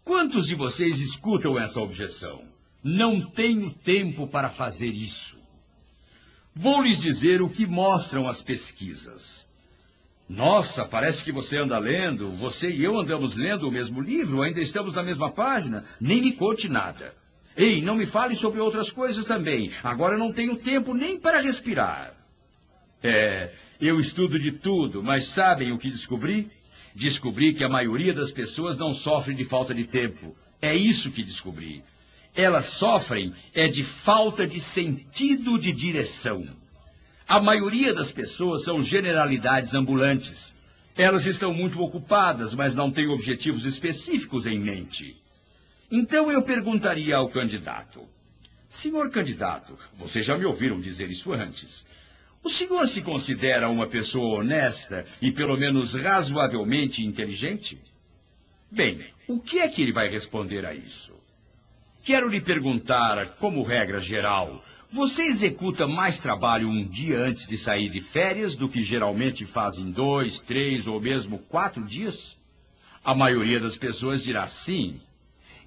Quantos 0.03 0.47
de 0.47 0.55
vocês 0.55 0.99
escutam 0.99 1.59
essa 1.59 1.81
objeção? 1.81 2.43
Não 2.83 3.21
tenho 3.21 3.71
tempo 3.73 4.27
para 4.27 4.49
fazer 4.49 4.89
isso. 4.89 5.37
Vou 6.55 6.81
lhes 6.81 7.01
dizer 7.01 7.41
o 7.41 7.49
que 7.49 7.65
mostram 7.65 8.27
as 8.27 8.41
pesquisas. 8.41 9.47
Nossa, 10.27 10.85
parece 10.85 11.23
que 11.23 11.31
você 11.31 11.57
anda 11.57 11.77
lendo. 11.79 12.31
Você 12.31 12.69
e 12.69 12.83
eu 12.83 12.99
andamos 12.99 13.35
lendo 13.35 13.67
o 13.67 13.71
mesmo 13.71 14.01
livro, 14.01 14.41
ainda 14.41 14.59
estamos 14.59 14.93
na 14.93 15.03
mesma 15.03 15.31
página. 15.31 15.85
Nem 15.99 16.21
me 16.21 16.33
conte 16.33 16.69
nada. 16.69 17.15
Ei, 17.57 17.81
não 17.81 17.95
me 17.95 18.05
fale 18.05 18.35
sobre 18.35 18.59
outras 18.59 18.91
coisas 18.91 19.25
também. 19.25 19.71
Agora 19.83 20.17
não 20.17 20.31
tenho 20.31 20.55
tempo 20.57 20.93
nem 20.93 21.19
para 21.19 21.41
respirar. 21.41 22.13
É, 23.01 23.53
eu 23.81 23.99
estudo 23.99 24.39
de 24.39 24.51
tudo, 24.51 25.01
mas 25.01 25.25
sabem 25.25 25.71
o 25.71 25.77
que 25.77 25.89
descobri? 25.89 26.51
Descobri 26.99 27.53
que 27.53 27.63
a 27.63 27.69
maioria 27.69 28.13
das 28.13 28.29
pessoas 28.29 28.77
não 28.77 28.91
sofre 28.91 29.33
de 29.33 29.45
falta 29.45 29.73
de 29.73 29.85
tempo. 29.85 30.35
É 30.61 30.75
isso 30.75 31.09
que 31.09 31.23
descobri. 31.23 31.81
Elas 32.35 32.65
sofrem 32.65 33.33
é 33.55 33.69
de 33.69 33.85
falta 33.85 34.45
de 34.45 34.59
sentido 34.59 35.57
de 35.57 35.71
direção. 35.71 36.45
A 37.25 37.39
maioria 37.39 37.93
das 37.93 38.11
pessoas 38.11 38.65
são 38.65 38.83
generalidades 38.83 39.73
ambulantes. 39.73 40.53
Elas 40.93 41.25
estão 41.25 41.53
muito 41.53 41.79
ocupadas, 41.79 42.53
mas 42.53 42.75
não 42.75 42.91
têm 42.91 43.07
objetivos 43.07 43.63
específicos 43.63 44.45
em 44.45 44.59
mente. 44.59 45.15
Então 45.89 46.29
eu 46.29 46.43
perguntaria 46.43 47.15
ao 47.15 47.29
candidato: 47.29 48.05
Senhor 48.67 49.09
candidato, 49.09 49.79
vocês 49.93 50.25
já 50.25 50.37
me 50.37 50.43
ouviram 50.43 50.81
dizer 50.81 51.07
isso 51.07 51.31
antes. 51.31 51.87
O 52.43 52.49
senhor 52.49 52.87
se 52.87 53.01
considera 53.01 53.69
uma 53.69 53.87
pessoa 53.87 54.39
honesta 54.39 55.05
e 55.21 55.31
pelo 55.31 55.57
menos 55.57 55.95
razoavelmente 55.95 57.05
inteligente? 57.05 57.79
Bem, 58.71 59.05
o 59.27 59.39
que 59.39 59.59
é 59.59 59.67
que 59.67 59.81
ele 59.81 59.91
vai 59.91 60.09
responder 60.09 60.65
a 60.65 60.73
isso? 60.73 61.15
Quero 62.03 62.29
lhe 62.29 62.39
perguntar, 62.39 63.35
como 63.37 63.63
regra 63.63 63.99
geral, 63.99 64.63
você 64.89 65.23
executa 65.23 65.87
mais 65.87 66.19
trabalho 66.19 66.67
um 66.67 66.87
dia 66.87 67.19
antes 67.19 67.45
de 67.45 67.57
sair 67.57 67.89
de 67.89 67.99
férias 67.99 68.55
do 68.55 68.69
que 68.69 68.81
geralmente 68.81 69.45
faz 69.45 69.77
em 69.77 69.91
dois, 69.91 70.39
três 70.39 70.87
ou 70.87 70.99
mesmo 70.99 71.39
quatro 71.39 71.83
dias? 71.85 72.39
A 73.03 73.13
maioria 73.13 73.59
das 73.59 73.75
pessoas 73.75 74.23
dirá 74.23 74.47
sim. 74.47 74.99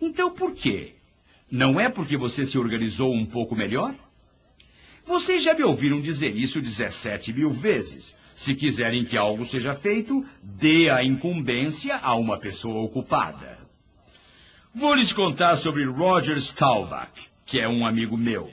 Então 0.00 0.32
por 0.32 0.54
quê? 0.54 0.94
Não 1.50 1.78
é 1.78 1.88
porque 1.88 2.16
você 2.16 2.46
se 2.46 2.58
organizou 2.58 3.12
um 3.12 3.26
pouco 3.26 3.54
melhor? 3.54 3.94
Vocês 5.04 5.42
já 5.42 5.54
me 5.54 5.64
ouviram 5.64 6.00
dizer 6.00 6.34
isso 6.36 6.60
17 6.60 7.32
mil 7.32 7.50
vezes. 7.50 8.16
Se 8.34 8.54
quiserem 8.54 9.04
que 9.04 9.16
algo 9.16 9.44
seja 9.44 9.74
feito, 9.74 10.24
dê 10.42 10.88
a 10.88 11.04
incumbência 11.04 11.96
a 11.96 12.14
uma 12.14 12.38
pessoa 12.38 12.82
ocupada. 12.82 13.58
Vou 14.74 14.94
lhes 14.94 15.12
contar 15.12 15.56
sobre 15.56 15.84
Roger 15.84 16.36
Staubach, 16.38 17.12
que 17.44 17.60
é 17.60 17.68
um 17.68 17.84
amigo 17.84 18.16
meu. 18.16 18.50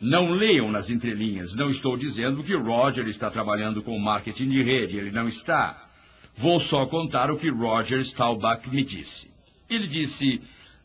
Não 0.00 0.30
leiam 0.30 0.70
nas 0.70 0.90
entrelinhas. 0.90 1.56
Não 1.56 1.68
estou 1.68 1.96
dizendo 1.96 2.44
que 2.44 2.54
Roger 2.54 3.06
está 3.08 3.28
trabalhando 3.28 3.82
com 3.82 3.98
marketing 3.98 4.48
de 4.50 4.62
rede. 4.62 4.96
Ele 4.96 5.10
não 5.10 5.24
está. 5.24 5.88
Vou 6.36 6.60
só 6.60 6.86
contar 6.86 7.32
o 7.32 7.36
que 7.36 7.50
Roger 7.50 7.98
Staubach 8.00 8.70
me 8.70 8.84
disse. 8.84 9.28
Ele 9.68 9.88
disse: 9.88 10.40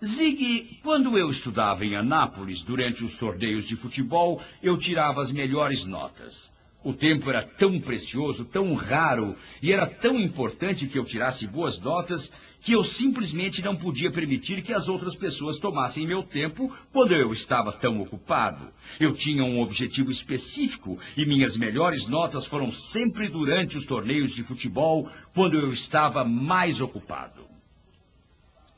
Zig, 0.06 0.80
quando 0.84 1.18
eu 1.18 1.30
estudava 1.30 1.86
em 1.86 1.96
Anápolis, 1.96 2.62
durante 2.62 3.06
os 3.06 3.18
torneios 3.18 3.66
de 3.66 3.78
futebol, 3.78 4.42
eu 4.62 4.78
tirava 4.78 5.22
as 5.22 5.32
melhores 5.32 5.86
notas. 5.86 6.52
O 6.84 6.94
tempo 6.94 7.30
era 7.30 7.42
tão 7.42 7.80
precioso, 7.80 8.44
tão 8.44 8.74
raro, 8.74 9.38
e 9.62 9.72
era 9.72 9.88
tão 9.88 10.20
importante 10.20 10.88
que 10.88 11.00
eu 11.00 11.06
tirasse 11.06 11.48
boas 11.48 11.80
notas, 11.80 12.30
que 12.60 12.74
eu 12.74 12.84
simplesmente 12.84 13.62
não 13.62 13.78
podia 13.78 14.12
permitir 14.12 14.62
que 14.62 14.74
as 14.74 14.90
outras 14.90 15.16
pessoas 15.16 15.58
tomassem 15.58 16.06
meu 16.06 16.22
tempo 16.22 16.70
quando 16.92 17.14
eu 17.14 17.32
estava 17.32 17.72
tão 17.72 18.02
ocupado. 18.02 18.68
Eu 19.00 19.14
tinha 19.14 19.46
um 19.46 19.62
objetivo 19.62 20.12
específico 20.12 21.00
e 21.16 21.26
minhas 21.26 21.56
melhores 21.56 22.08
notas 22.08 22.46
foram 22.46 22.74
sempre 22.74 23.30
durante 23.30 23.78
os 23.78 23.86
torneios 23.86 24.36
de 24.36 24.44
futebol, 24.44 25.10
quando 25.34 25.58
eu 25.58 25.72
estava 25.72 26.26
mais 26.26 26.82
ocupado. 26.82 27.53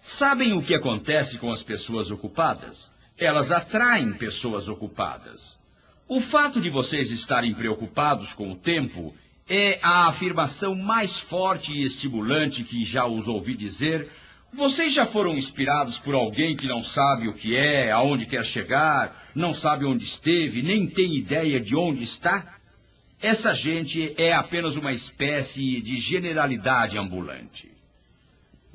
Sabem 0.08 0.54
o 0.54 0.62
que 0.62 0.76
acontece 0.76 1.40
com 1.40 1.50
as 1.50 1.64
pessoas 1.64 2.12
ocupadas? 2.12 2.94
Elas 3.18 3.52
atraem 3.52 4.14
pessoas 4.14 4.70
ocupadas. 4.70 5.60
O 6.08 6.22
fato 6.22 6.62
de 6.62 6.70
vocês 6.70 7.10
estarem 7.10 7.56
preocupados 7.56 8.32
com 8.32 8.52
o 8.52 8.56
tempo 8.56 9.16
é 9.50 9.80
a 9.82 10.08
afirmação 10.08 10.76
mais 10.76 11.18
forte 11.18 11.74
e 11.74 11.84
estimulante 11.84 12.64
que 12.64 12.86
já 12.86 13.08
os 13.08 13.28
ouvi 13.28 13.58
dizer. 13.58 14.12
Vocês 14.54 14.94
já 14.94 15.08
foram 15.08 15.34
inspirados 15.34 15.98
por 15.98 16.14
alguém 16.14 16.56
que 16.56 16.68
não 16.68 16.84
sabe 16.84 17.28
o 17.28 17.34
que 17.34 17.58
é, 17.58 17.92
aonde 17.92 18.28
quer 18.28 18.46
chegar, 18.46 19.32
não 19.34 19.56
sabe 19.56 19.86
onde 19.86 20.04
esteve, 20.04 20.62
nem 20.62 20.86
tem 20.86 21.16
ideia 21.16 21.60
de 21.60 21.76
onde 21.76 22.04
está? 22.04 22.60
Essa 23.20 23.56
gente 23.56 24.14
é 24.22 24.34
apenas 24.34 24.78
uma 24.78 24.94
espécie 24.94 25.82
de 25.82 26.00
generalidade 26.00 26.96
ambulante. 26.96 27.75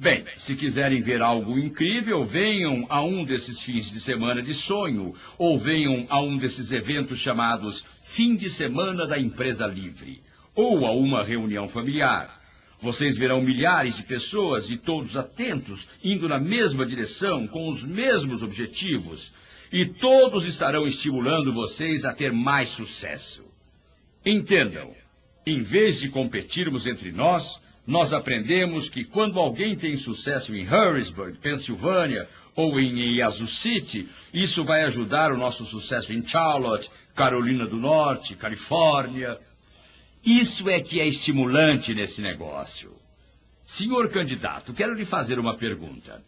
Bem, 0.01 0.25
se 0.35 0.57
quiserem 0.57 1.03
ver 1.03 1.21
algo 1.21 1.59
incrível, 1.59 2.25
venham 2.25 2.87
a 2.89 3.03
um 3.03 3.23
desses 3.23 3.61
fins 3.61 3.91
de 3.93 4.01
semana 4.01 4.41
de 4.41 4.55
sonho, 4.55 5.15
ou 5.37 5.59
venham 5.59 6.07
a 6.09 6.19
um 6.23 6.39
desses 6.39 6.73
eventos 6.73 7.19
chamados 7.19 7.85
Fim 8.01 8.35
de 8.35 8.49
Semana 8.49 9.07
da 9.07 9.19
Empresa 9.19 9.67
Livre. 9.67 10.23
ou 10.55 10.87
a 10.87 10.91
uma 10.91 11.23
reunião 11.23 11.69
familiar. 11.69 12.41
Vocês 12.81 13.15
verão 13.15 13.43
milhares 13.43 13.99
de 13.99 14.03
pessoas 14.03 14.71
e 14.71 14.79
todos 14.79 15.19
atentos, 15.19 15.87
indo 16.03 16.27
na 16.27 16.41
mesma 16.41 16.87
direção, 16.87 17.47
com 17.47 17.69
os 17.69 17.85
mesmos 17.87 18.43
objetivos, 18.43 19.35
e 19.71 19.85
todos 19.85 20.47
estarão 20.47 20.87
estimulando 20.87 21.53
vocês 21.53 22.07
a 22.07 22.15
ter 22.15 22.33
mais 22.33 22.71
sucesso. 22.71 23.45
Entendam, 24.25 24.95
em 25.45 25.61
vez 25.61 26.01
de 26.01 26.09
competirmos 26.09 26.87
entre 26.87 27.13
nós, 27.13 27.61
nós 27.91 28.13
aprendemos 28.13 28.89
que 28.89 29.03
quando 29.05 29.41
alguém 29.41 29.75
tem 29.75 29.97
sucesso 29.97 30.55
em 30.55 30.65
Harrisburg, 30.65 31.37
Pensilvânia, 31.39 32.29
ou 32.55 32.79
em 32.79 33.17
Yazoo 33.17 33.49
City, 33.49 34.09
isso 34.33 34.65
vai 34.65 34.85
ajudar 34.85 35.33
o 35.33 35.37
nosso 35.37 35.65
sucesso 35.65 36.13
em 36.13 36.25
Charlotte, 36.25 36.89
Carolina 37.17 37.67
do 37.67 37.79
Norte, 37.79 38.37
Califórnia. 38.37 39.41
Isso 40.25 40.71
é 40.71 40.81
que 40.81 41.01
é 41.01 41.09
estimulante 41.09 41.93
nesse 41.93 42.23
negócio. 42.23 42.95
Senhor 43.65 44.09
candidato, 44.09 44.73
quero 44.73 44.95
lhe 44.95 45.05
fazer 45.05 45.41
uma 45.41 45.57
pergunta. 45.57 46.23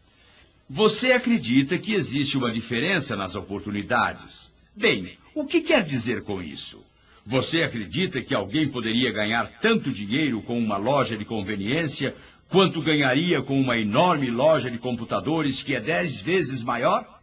Você 0.68 1.12
acredita 1.12 1.78
que 1.78 1.94
existe 1.94 2.36
uma 2.36 2.50
diferença 2.50 3.14
nas 3.14 3.36
oportunidades? 3.36 4.52
Bem, 4.74 5.16
o 5.32 5.44
que 5.46 5.60
quer 5.60 5.84
dizer 5.84 6.24
com 6.24 6.42
isso? 6.42 6.84
Você 7.24 7.62
acredita 7.62 8.20
que 8.20 8.34
alguém 8.34 8.68
poderia 8.68 9.12
ganhar 9.12 9.46
tanto 9.60 9.92
dinheiro 9.92 10.42
com 10.42 10.58
uma 10.58 10.76
loja 10.76 11.16
de 11.16 11.24
conveniência 11.24 12.14
quanto 12.48 12.82
ganharia 12.82 13.42
com 13.42 13.60
uma 13.60 13.78
enorme 13.78 14.30
loja 14.30 14.70
de 14.70 14.78
computadores 14.78 15.62
que 15.62 15.74
é 15.74 15.80
dez 15.80 16.20
vezes 16.20 16.62
maior? 16.62 17.20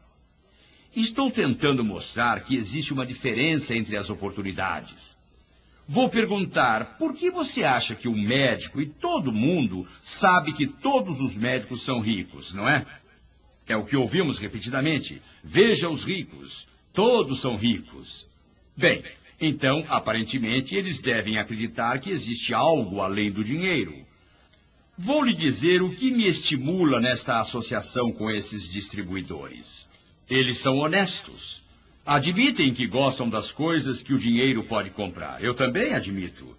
Estou 0.96 1.30
tentando 1.30 1.84
mostrar 1.84 2.44
que 2.44 2.56
existe 2.56 2.94
uma 2.94 3.06
diferença 3.06 3.76
entre 3.76 3.96
as 3.96 4.10
oportunidades. 4.10 5.18
Vou 5.88 6.08
perguntar, 6.08 6.98
por 6.98 7.16
que 7.16 7.30
você 7.30 7.64
acha 7.64 7.96
que 7.96 8.08
o 8.08 8.16
médico 8.16 8.80
e 8.80 8.88
todo 8.88 9.32
mundo 9.32 9.88
sabe 10.00 10.54
que 10.54 10.68
todos 10.68 11.20
os 11.20 11.36
médicos 11.36 11.82
são 11.82 12.00
ricos, 12.00 12.54
não 12.54 12.68
é? 12.68 12.86
É 13.68 13.76
o 13.76 13.86
que 13.86 13.96
ouvimos 13.96 14.40
repetidamente. 14.40 15.22
Veja 15.44 15.90
os 15.90 16.04
ricos. 16.04 16.68
Todos 16.94 17.40
são 17.40 17.56
ricos. 17.56 18.28
Bem, 18.76 19.04
então, 19.39 19.86
aparentemente, 19.88 20.75
eles 20.75 21.02
devem 21.02 21.38
acreditar 21.38 21.99
que 21.99 22.10
existe 22.10 22.54
algo 22.54 23.02
além 23.02 23.32
do 23.32 23.43
dinheiro. 23.43 24.06
Vou 24.97 25.23
lhe 25.23 25.34
dizer 25.34 25.82
o 25.82 25.95
que 25.95 26.12
me 26.12 26.28
estimula 26.28 26.99
nesta 26.99 27.39
associação 27.39 28.12
com 28.12 28.30
esses 28.30 28.69
distribuidores. 28.69 29.88
Eles 30.30 30.58
são 30.58 30.78
honestos. 30.78 31.63
Admitem 32.06 32.73
que 32.73 32.86
gostam 32.86 33.30
das 33.30 33.49
coisas 33.49 34.02
que 34.02 34.13
o 34.13 34.19
dinheiro 34.19 34.63
pode 34.65 34.89
comprar. 34.89 35.41
Eu 35.41 35.54
também 35.54 35.93
admito. 35.93 36.58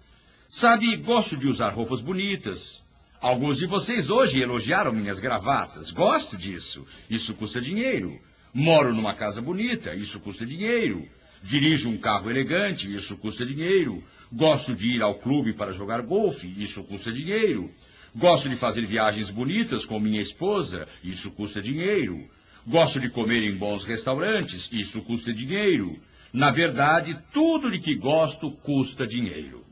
Sabe, 0.49 0.95
gosto 0.97 1.37
de 1.37 1.47
usar 1.47 1.69
roupas 1.69 2.01
bonitas. 2.01 2.83
Alguns 3.21 3.59
de 3.59 3.67
vocês 3.67 4.09
hoje 4.09 4.41
elogiaram 4.41 4.91
minhas 4.91 5.19
gravatas. 5.19 5.91
Gosto 5.91 6.35
disso. 6.35 6.87
Isso 7.07 7.35
custa 7.35 7.61
dinheiro. 7.61 8.19
Moro 8.51 8.91
numa 8.91 9.13
casa 9.13 9.39
bonita. 9.39 9.93
Isso 9.93 10.19
custa 10.19 10.45
dinheiro. 10.47 11.07
Dirijo 11.41 11.89
um 11.89 11.97
carro 11.97 12.29
elegante. 12.29 12.93
Isso 12.93 13.17
custa 13.17 13.45
dinheiro. 13.45 14.03
Gosto 14.31 14.75
de 14.75 14.95
ir 14.95 15.01
ao 15.01 15.15
clube 15.15 15.53
para 15.53 15.71
jogar 15.71 16.01
golfe. 16.01 16.53
Isso 16.57 16.83
custa 16.83 17.11
dinheiro. 17.11 17.71
Gosto 18.15 18.49
de 18.49 18.55
fazer 18.55 18.85
viagens 18.85 19.29
bonitas 19.29 19.85
com 19.85 19.99
minha 19.99 20.21
esposa. 20.21 20.87
Isso 21.03 21.31
custa 21.31 21.61
dinheiro. 21.61 22.29
Gosto 22.65 22.99
de 22.99 23.09
comer 23.09 23.43
em 23.43 23.57
bons 23.57 23.83
restaurantes, 23.83 24.69
isso 24.71 25.01
custa 25.01 25.33
dinheiro. 25.33 25.99
Na 26.31 26.51
verdade, 26.51 27.17
tudo 27.33 27.71
de 27.71 27.79
que 27.79 27.95
gosto 27.95 28.51
custa 28.51 29.07
dinheiro. 29.07 29.65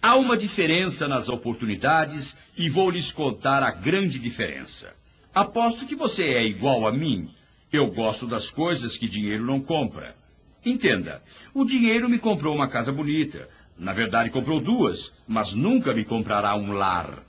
Há 0.00 0.16
uma 0.16 0.36
diferença 0.36 1.08
nas 1.08 1.28
oportunidades 1.28 2.36
e 2.56 2.68
vou 2.68 2.90
lhes 2.90 3.10
contar 3.10 3.62
a 3.62 3.72
grande 3.72 4.18
diferença. 4.18 4.94
Aposto 5.34 5.86
que 5.86 5.96
você 5.96 6.24
é 6.34 6.44
igual 6.44 6.86
a 6.86 6.92
mim. 6.92 7.28
Eu 7.72 7.90
gosto 7.90 8.26
das 8.26 8.50
coisas 8.50 8.96
que 8.96 9.08
dinheiro 9.08 9.44
não 9.44 9.60
compra. 9.60 10.14
Entenda, 10.64 11.22
o 11.52 11.64
dinheiro 11.64 12.08
me 12.08 12.18
comprou 12.18 12.54
uma 12.54 12.68
casa 12.68 12.90
bonita. 12.90 13.48
Na 13.78 13.92
verdade, 13.92 14.30
comprou 14.30 14.60
duas, 14.60 15.12
mas 15.26 15.52
nunca 15.52 15.92
me 15.92 16.04
comprará 16.04 16.56
um 16.56 16.72
lar. 16.72 17.24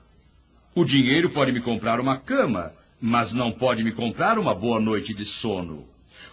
O 0.74 0.86
dinheiro 0.86 1.32
pode 1.32 1.52
me 1.52 1.62
comprar 1.62 2.00
uma 2.00 2.17
cama, 2.17 2.71
mas 3.02 3.34
não 3.34 3.52
pode 3.52 3.84
me 3.84 3.91
comprar 3.91 4.39
uma 4.39 4.54
boa 4.54 4.80
noite 4.80 5.13
de 5.13 5.26
sono. 5.26 5.88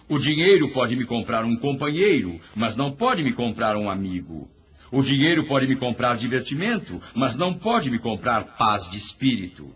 O 0.07 0.17
dinheiro 0.17 0.71
pode 0.71 0.95
me 0.95 1.05
comprar 1.05 1.43
um 1.43 1.55
companheiro, 1.55 2.39
mas 2.55 2.75
não 2.75 2.91
pode 2.91 3.23
me 3.23 3.33
comprar 3.33 3.75
um 3.75 3.89
amigo. 3.89 4.49
O 4.91 5.01
dinheiro 5.01 5.47
pode 5.47 5.67
me 5.67 5.75
comprar 5.75 6.15
divertimento, 6.17 7.01
mas 7.15 7.35
não 7.35 7.53
pode 7.53 7.89
me 7.89 7.99
comprar 7.99 8.55
paz 8.57 8.89
de 8.89 8.97
espírito. 8.97 9.75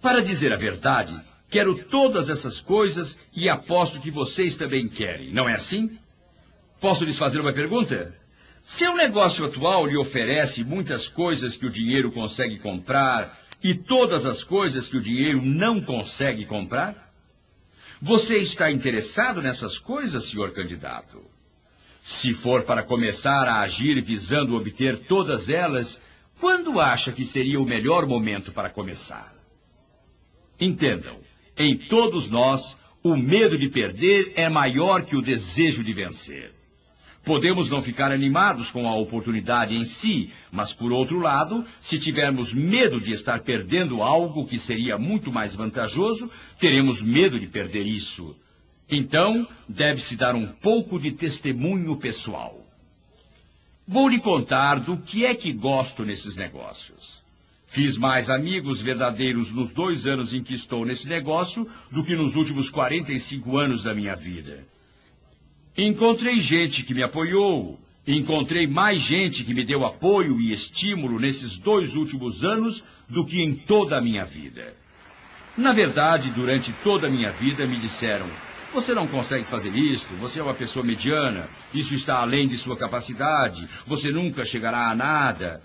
Para 0.00 0.22
dizer 0.22 0.52
a 0.52 0.56
verdade, 0.56 1.20
quero 1.48 1.84
todas 1.84 2.30
essas 2.30 2.60
coisas 2.60 3.18
e 3.34 3.48
aposto 3.48 4.00
que 4.00 4.10
vocês 4.10 4.56
também 4.56 4.88
querem, 4.88 5.32
não 5.32 5.48
é 5.48 5.54
assim? 5.54 5.98
Posso 6.80 7.04
lhes 7.04 7.18
fazer 7.18 7.40
uma 7.40 7.52
pergunta? 7.52 8.14
Seu 8.62 8.94
negócio 8.94 9.46
atual 9.46 9.86
lhe 9.86 9.96
oferece 9.96 10.64
muitas 10.64 11.08
coisas 11.08 11.56
que 11.56 11.66
o 11.66 11.70
dinheiro 11.70 12.10
consegue 12.10 12.58
comprar, 12.58 13.38
e 13.62 13.74
todas 13.74 14.26
as 14.26 14.44
coisas 14.44 14.88
que 14.88 14.96
o 14.96 15.02
dinheiro 15.02 15.40
não 15.40 15.80
consegue 15.80 16.44
comprar? 16.44 17.12
Você 18.00 18.38
está 18.38 18.70
interessado 18.70 19.40
nessas 19.40 19.78
coisas, 19.78 20.24
senhor 20.24 20.52
candidato? 20.52 21.24
Se 22.00 22.34
for 22.34 22.64
para 22.64 22.82
começar 22.82 23.48
a 23.48 23.60
agir 23.60 24.02
visando 24.02 24.54
obter 24.54 25.06
todas 25.06 25.48
elas, 25.48 26.02
quando 26.38 26.78
acha 26.78 27.10
que 27.10 27.24
seria 27.24 27.58
o 27.58 27.64
melhor 27.64 28.06
momento 28.06 28.52
para 28.52 28.68
começar? 28.68 29.34
Entendam, 30.60 31.20
em 31.56 31.76
todos 31.88 32.28
nós, 32.28 32.76
o 33.02 33.16
medo 33.16 33.56
de 33.56 33.70
perder 33.70 34.32
é 34.36 34.48
maior 34.48 35.04
que 35.04 35.16
o 35.16 35.22
desejo 35.22 35.82
de 35.82 35.92
vencer. 35.92 36.55
Podemos 37.26 37.68
não 37.68 37.82
ficar 37.82 38.12
animados 38.12 38.70
com 38.70 38.86
a 38.86 38.94
oportunidade 38.94 39.74
em 39.74 39.84
si, 39.84 40.30
mas, 40.52 40.72
por 40.72 40.92
outro 40.92 41.18
lado, 41.18 41.66
se 41.76 41.98
tivermos 41.98 42.54
medo 42.54 43.00
de 43.00 43.10
estar 43.10 43.40
perdendo 43.40 44.00
algo 44.00 44.46
que 44.46 44.60
seria 44.60 44.96
muito 44.96 45.32
mais 45.32 45.52
vantajoso, 45.52 46.30
teremos 46.56 47.02
medo 47.02 47.40
de 47.40 47.48
perder 47.48 47.84
isso. 47.84 48.36
Então, 48.88 49.44
deve-se 49.68 50.14
dar 50.14 50.36
um 50.36 50.46
pouco 50.46 51.00
de 51.00 51.10
testemunho 51.10 51.96
pessoal. 51.96 52.64
Vou 53.88 54.08
lhe 54.08 54.20
contar 54.20 54.78
do 54.78 54.96
que 54.96 55.26
é 55.26 55.34
que 55.34 55.52
gosto 55.52 56.04
nesses 56.04 56.36
negócios. 56.36 57.20
Fiz 57.66 57.96
mais 57.96 58.30
amigos 58.30 58.80
verdadeiros 58.80 59.52
nos 59.52 59.72
dois 59.72 60.06
anos 60.06 60.32
em 60.32 60.44
que 60.44 60.54
estou 60.54 60.86
nesse 60.86 61.08
negócio 61.08 61.68
do 61.90 62.04
que 62.04 62.14
nos 62.14 62.36
últimos 62.36 62.70
45 62.70 63.58
anos 63.58 63.82
da 63.82 63.92
minha 63.92 64.14
vida. 64.14 64.64
Encontrei 65.78 66.40
gente 66.40 66.82
que 66.82 66.94
me 66.94 67.02
apoiou, 67.02 67.78
encontrei 68.06 68.66
mais 68.66 68.98
gente 68.98 69.44
que 69.44 69.52
me 69.52 69.62
deu 69.62 69.84
apoio 69.84 70.40
e 70.40 70.50
estímulo 70.50 71.20
nesses 71.20 71.58
dois 71.58 71.94
últimos 71.96 72.42
anos 72.42 72.82
do 73.06 73.26
que 73.26 73.42
em 73.42 73.54
toda 73.54 73.98
a 73.98 74.00
minha 74.00 74.24
vida. 74.24 74.74
Na 75.54 75.74
verdade, 75.74 76.30
durante 76.30 76.72
toda 76.82 77.08
a 77.08 77.10
minha 77.10 77.30
vida 77.30 77.66
me 77.66 77.76
disseram: 77.76 78.26
você 78.72 78.94
não 78.94 79.06
consegue 79.06 79.44
fazer 79.44 79.74
isto, 79.74 80.14
você 80.14 80.40
é 80.40 80.42
uma 80.42 80.54
pessoa 80.54 80.84
mediana, 80.84 81.46
isso 81.74 81.92
está 81.92 82.20
além 82.20 82.48
de 82.48 82.56
sua 82.56 82.76
capacidade, 82.76 83.68
você 83.86 84.10
nunca 84.10 84.46
chegará 84.46 84.90
a 84.90 84.94
nada. 84.94 85.62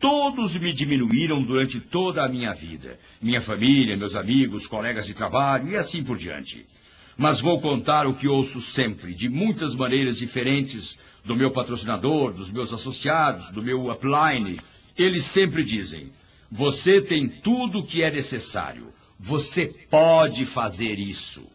Todos 0.00 0.56
me 0.56 0.72
diminuíram 0.72 1.40
durante 1.42 1.78
toda 1.78 2.24
a 2.24 2.28
minha 2.28 2.52
vida. 2.52 2.98
Minha 3.22 3.40
família, 3.40 3.96
meus 3.96 4.16
amigos, 4.16 4.66
colegas 4.66 5.06
de 5.06 5.14
trabalho 5.14 5.68
e 5.68 5.76
assim 5.76 6.02
por 6.02 6.16
diante. 6.16 6.66
Mas 7.16 7.38
vou 7.38 7.60
contar 7.60 8.06
o 8.06 8.14
que 8.14 8.26
ouço 8.26 8.60
sempre, 8.60 9.14
de 9.14 9.28
muitas 9.28 9.74
maneiras 9.74 10.18
diferentes, 10.18 10.98
do 11.24 11.36
meu 11.36 11.50
patrocinador, 11.50 12.32
dos 12.32 12.50
meus 12.50 12.72
associados, 12.72 13.50
do 13.50 13.62
meu 13.62 13.90
upline. 13.90 14.60
Eles 14.96 15.24
sempre 15.24 15.62
dizem: 15.62 16.10
você 16.50 17.00
tem 17.00 17.28
tudo 17.28 17.80
o 17.80 17.86
que 17.86 18.02
é 18.02 18.10
necessário. 18.10 18.92
Você 19.18 19.66
pode 19.88 20.44
fazer 20.44 20.98
isso. 20.98 21.46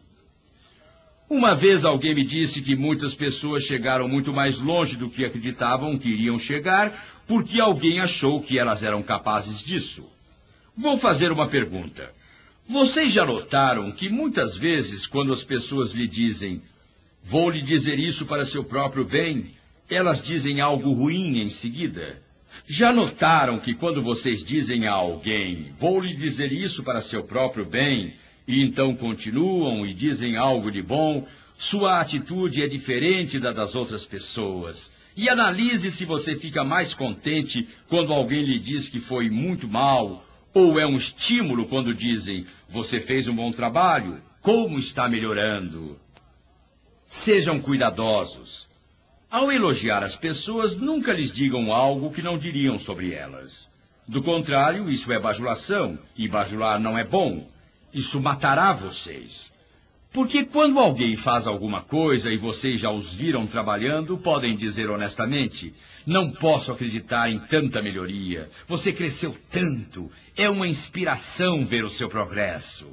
Uma 1.28 1.54
vez 1.54 1.84
alguém 1.84 2.14
me 2.14 2.24
disse 2.24 2.60
que 2.60 2.74
muitas 2.74 3.14
pessoas 3.14 3.62
chegaram 3.62 4.08
muito 4.08 4.32
mais 4.32 4.60
longe 4.60 4.96
do 4.96 5.08
que 5.08 5.24
acreditavam 5.24 5.96
que 5.96 6.08
iriam 6.08 6.38
chegar, 6.38 7.22
porque 7.26 7.60
alguém 7.60 8.00
achou 8.00 8.42
que 8.42 8.58
elas 8.58 8.82
eram 8.82 9.00
capazes 9.00 9.60
disso. 9.60 10.10
Vou 10.76 10.96
fazer 10.96 11.30
uma 11.30 11.48
pergunta. 11.48 12.12
Vocês 12.70 13.12
já 13.12 13.26
notaram 13.26 13.90
que 13.90 14.08
muitas 14.08 14.56
vezes, 14.56 15.04
quando 15.04 15.32
as 15.32 15.42
pessoas 15.42 15.90
lhe 15.90 16.06
dizem, 16.06 16.62
vou 17.20 17.50
lhe 17.50 17.60
dizer 17.60 17.98
isso 17.98 18.24
para 18.24 18.46
seu 18.46 18.62
próprio 18.62 19.04
bem, 19.04 19.56
elas 19.88 20.22
dizem 20.24 20.60
algo 20.60 20.92
ruim 20.92 21.40
em 21.40 21.48
seguida? 21.48 22.22
Já 22.68 22.92
notaram 22.92 23.58
que 23.58 23.74
quando 23.74 24.00
vocês 24.00 24.44
dizem 24.44 24.86
a 24.86 24.92
alguém, 24.92 25.72
vou 25.76 25.98
lhe 25.98 26.14
dizer 26.14 26.52
isso 26.52 26.84
para 26.84 27.00
seu 27.00 27.24
próprio 27.24 27.64
bem, 27.64 28.14
e 28.46 28.62
então 28.62 28.94
continuam 28.94 29.84
e 29.84 29.92
dizem 29.92 30.36
algo 30.36 30.70
de 30.70 30.80
bom, 30.80 31.26
sua 31.56 32.00
atitude 32.00 32.62
é 32.62 32.68
diferente 32.68 33.40
da 33.40 33.50
das 33.50 33.74
outras 33.74 34.06
pessoas, 34.06 34.92
E 35.16 35.28
analise 35.28 35.90
se 35.90 36.04
você 36.04 36.36
fica 36.36 36.62
mais 36.62 36.94
contente 36.94 37.66
quando 37.88 38.12
alguém 38.12 38.44
lhe 38.44 38.60
diz 38.60 38.88
que 38.88 39.00
foi 39.00 39.28
muito 39.28 39.66
mal, 39.66 40.24
ou 40.52 40.78
é 40.78 40.86
um 40.86 40.96
estímulo 40.96 41.66
quando 41.66 41.94
dizem 41.94 42.46
você 42.68 42.98
fez 42.98 43.28
um 43.28 43.34
bom 43.34 43.50
trabalho, 43.50 44.22
como 44.40 44.78
está 44.78 45.08
melhorando. 45.08 45.98
Sejam 47.04 47.60
cuidadosos. 47.60 48.68
Ao 49.30 49.52
elogiar 49.52 50.02
as 50.02 50.16
pessoas, 50.16 50.74
nunca 50.74 51.12
lhes 51.12 51.32
digam 51.32 51.72
algo 51.72 52.10
que 52.10 52.22
não 52.22 52.36
diriam 52.36 52.78
sobre 52.78 53.12
elas. 53.12 53.70
Do 54.08 54.22
contrário, 54.22 54.90
isso 54.90 55.12
é 55.12 55.20
bajulação, 55.20 55.98
e 56.16 56.28
bajular 56.28 56.80
não 56.80 56.98
é 56.98 57.04
bom. 57.04 57.48
Isso 57.94 58.20
matará 58.20 58.72
vocês. 58.72 59.52
Porque 60.12 60.44
quando 60.44 60.80
alguém 60.80 61.14
faz 61.14 61.46
alguma 61.46 61.82
coisa 61.82 62.32
e 62.32 62.36
vocês 62.36 62.80
já 62.80 62.90
os 62.90 63.14
viram 63.14 63.46
trabalhando, 63.46 64.18
podem 64.18 64.56
dizer 64.56 64.90
honestamente: 64.90 65.72
Não 66.06 66.30
posso 66.30 66.72
acreditar 66.72 67.30
em 67.30 67.38
tanta 67.38 67.82
melhoria. 67.82 68.50
Você 68.66 68.92
cresceu 68.92 69.36
tanto. 69.50 70.10
É 70.36 70.48
uma 70.48 70.66
inspiração 70.66 71.66
ver 71.66 71.84
o 71.84 71.90
seu 71.90 72.08
progresso. 72.08 72.88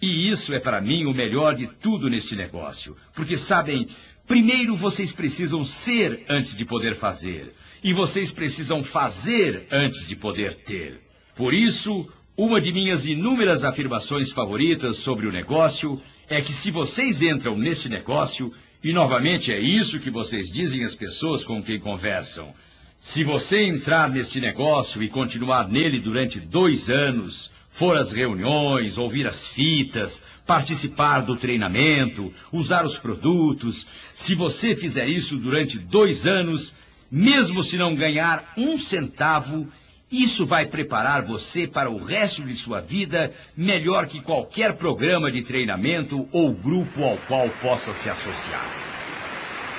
E 0.00 0.28
isso 0.28 0.52
é 0.52 0.60
para 0.60 0.80
mim 0.80 1.06
o 1.06 1.14
melhor 1.14 1.54
de 1.54 1.66
tudo 1.66 2.10
neste 2.10 2.36
negócio. 2.36 2.96
Porque 3.14 3.38
sabem, 3.38 3.88
primeiro 4.26 4.76
vocês 4.76 5.12
precisam 5.12 5.64
ser 5.64 6.24
antes 6.28 6.56
de 6.56 6.64
poder 6.64 6.94
fazer. 6.94 7.54
E 7.82 7.92
vocês 7.92 8.32
precisam 8.32 8.82
fazer 8.82 9.66
antes 9.70 10.06
de 10.06 10.16
poder 10.16 10.56
ter. 10.56 11.00
Por 11.34 11.54
isso, 11.54 12.08
uma 12.36 12.60
de 12.60 12.72
minhas 12.72 13.06
inúmeras 13.06 13.64
afirmações 13.64 14.30
favoritas 14.30 14.98
sobre 14.98 15.26
o 15.26 15.32
negócio 15.32 16.00
é 16.28 16.40
que 16.40 16.52
se 16.52 16.70
vocês 16.70 17.22
entram 17.22 17.56
nesse 17.56 17.88
negócio, 17.88 18.52
e 18.86 18.92
novamente 18.92 19.52
é 19.52 19.58
isso 19.58 19.98
que 19.98 20.12
vocês 20.12 20.48
dizem 20.48 20.84
às 20.84 20.94
pessoas 20.94 21.44
com 21.44 21.60
quem 21.60 21.80
conversam, 21.80 22.54
se 22.96 23.24
você 23.24 23.64
entrar 23.64 24.08
neste 24.08 24.40
negócio 24.40 25.02
e 25.02 25.08
continuar 25.08 25.66
nele 25.68 25.98
durante 25.98 26.38
dois 26.38 26.88
anos, 26.88 27.50
for 27.68 27.96
às 27.96 28.12
reuniões, 28.12 28.96
ouvir 28.96 29.26
as 29.26 29.44
fitas, 29.44 30.22
participar 30.46 31.22
do 31.22 31.34
treinamento, 31.34 32.32
usar 32.52 32.84
os 32.84 32.96
produtos. 32.96 33.88
Se 34.14 34.36
você 34.36 34.76
fizer 34.76 35.08
isso 35.08 35.36
durante 35.36 35.80
dois 35.80 36.24
anos, 36.24 36.72
mesmo 37.10 37.64
se 37.64 37.76
não 37.76 37.92
ganhar 37.92 38.52
um 38.56 38.78
centavo, 38.78 39.66
isso 40.10 40.46
vai 40.46 40.66
preparar 40.66 41.24
você 41.24 41.66
para 41.66 41.90
o 41.90 42.02
resto 42.02 42.42
de 42.44 42.54
sua 42.54 42.80
vida 42.80 43.34
melhor 43.56 44.06
que 44.06 44.20
qualquer 44.20 44.74
programa 44.74 45.32
de 45.32 45.42
treinamento 45.42 46.28
ou 46.30 46.52
grupo 46.52 47.02
ao 47.02 47.16
qual 47.28 47.48
possa 47.60 47.92
se 47.92 48.08
associar. 48.08 48.64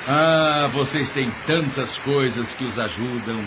Ah, 0.08 0.70
vocês 0.74 1.12
têm 1.12 1.32
tantas 1.46 1.98
coisas 1.98 2.54
que 2.54 2.64
os 2.64 2.78
ajudam. 2.78 3.44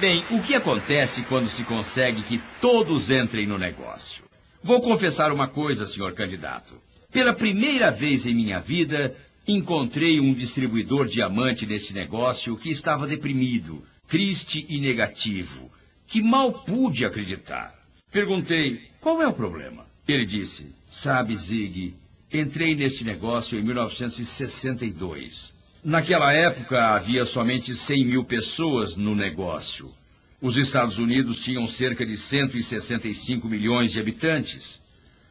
Bem, 0.00 0.24
o 0.30 0.40
que 0.40 0.54
acontece 0.54 1.22
quando 1.22 1.48
se 1.48 1.64
consegue 1.64 2.22
que 2.22 2.40
todos 2.60 3.10
entrem 3.10 3.46
no 3.46 3.58
negócio? 3.58 4.22
Vou 4.62 4.80
confessar 4.80 5.32
uma 5.32 5.48
coisa, 5.48 5.84
senhor 5.84 6.14
candidato. 6.14 6.74
Pela 7.12 7.32
primeira 7.32 7.90
vez 7.90 8.26
em 8.26 8.34
minha 8.34 8.60
vida, 8.60 9.16
encontrei 9.46 10.20
um 10.20 10.34
distribuidor 10.34 11.06
diamante 11.06 11.66
nesse 11.66 11.94
negócio 11.94 12.56
que 12.56 12.70
estava 12.70 13.06
deprimido, 13.06 13.82
triste 14.08 14.66
e 14.68 14.80
negativo, 14.80 15.70
que 16.06 16.22
mal 16.22 16.64
pude 16.64 17.04
acreditar. 17.04 17.78
Perguntei, 18.10 18.88
qual 19.00 19.20
é 19.20 19.28
o 19.28 19.34
problema? 19.34 19.86
Ele 20.08 20.24
disse, 20.24 20.74
sabe, 20.86 21.36
Zig, 21.36 21.94
entrei 22.32 22.74
nesse 22.74 23.04
negócio 23.04 23.58
em 23.58 23.62
1962. 23.62 25.54
Naquela 25.84 26.32
época 26.32 26.94
havia 26.94 27.26
somente 27.26 27.74
100 27.74 28.06
mil 28.06 28.24
pessoas 28.24 28.96
no 28.96 29.14
negócio. 29.14 29.92
Os 30.40 30.56
Estados 30.56 30.98
Unidos 30.98 31.40
tinham 31.40 31.66
cerca 31.66 32.06
de 32.06 32.16
165 32.16 33.46
milhões 33.46 33.92
de 33.92 34.00
habitantes. 34.00 34.82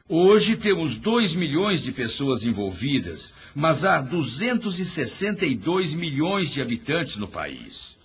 Hoje 0.07 0.55
temos 0.55 0.97
2 0.97 1.35
milhões 1.35 1.81
de 1.81 1.91
pessoas 1.91 2.45
envolvidas, 2.45 3.33
mas 3.55 3.83
há 3.83 3.99
262 4.01 5.95
milhões 5.95 6.53
de 6.53 6.61
habitantes 6.61 7.17
no 7.17 7.27
país. 7.27 7.96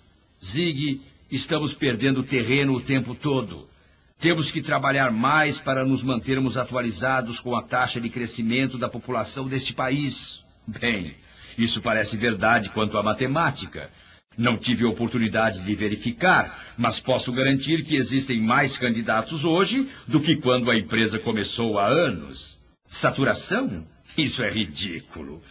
Zig, 0.43 1.01
estamos 1.31 1.73
perdendo 1.73 2.21
terreno 2.21 2.73
o 2.73 2.81
tempo 2.81 3.15
todo. 3.15 3.69
Temos 4.19 4.51
que 4.51 4.61
trabalhar 4.61 5.09
mais 5.09 5.57
para 5.57 5.85
nos 5.85 6.03
mantermos 6.03 6.57
atualizados 6.57 7.39
com 7.39 7.55
a 7.55 7.61
taxa 7.61 8.01
de 8.01 8.09
crescimento 8.09 8.77
da 8.77 8.89
população 8.89 9.47
deste 9.47 9.73
país. 9.73 10.43
Bem, 10.67 11.15
isso 11.57 11.81
parece 11.81 12.17
verdade 12.17 12.69
quanto 12.71 12.97
à 12.97 13.03
matemática. 13.03 13.89
Não 14.37 14.57
tive 14.57 14.83
oportunidade 14.83 15.61
de 15.61 15.75
verificar, 15.75 16.73
mas 16.77 16.99
posso 16.99 17.31
garantir 17.31 17.83
que 17.85 17.95
existem 17.95 18.41
mais 18.41 18.77
candidatos 18.77 19.45
hoje 19.45 19.87
do 20.05 20.19
que 20.19 20.35
quando 20.35 20.69
a 20.69 20.75
empresa 20.75 21.17
começou 21.19 21.79
há 21.79 21.87
anos. 21.87 22.59
Saturação? 22.85 23.87
Isso 24.17 24.43
é 24.43 24.51
ridículo. 24.51 25.41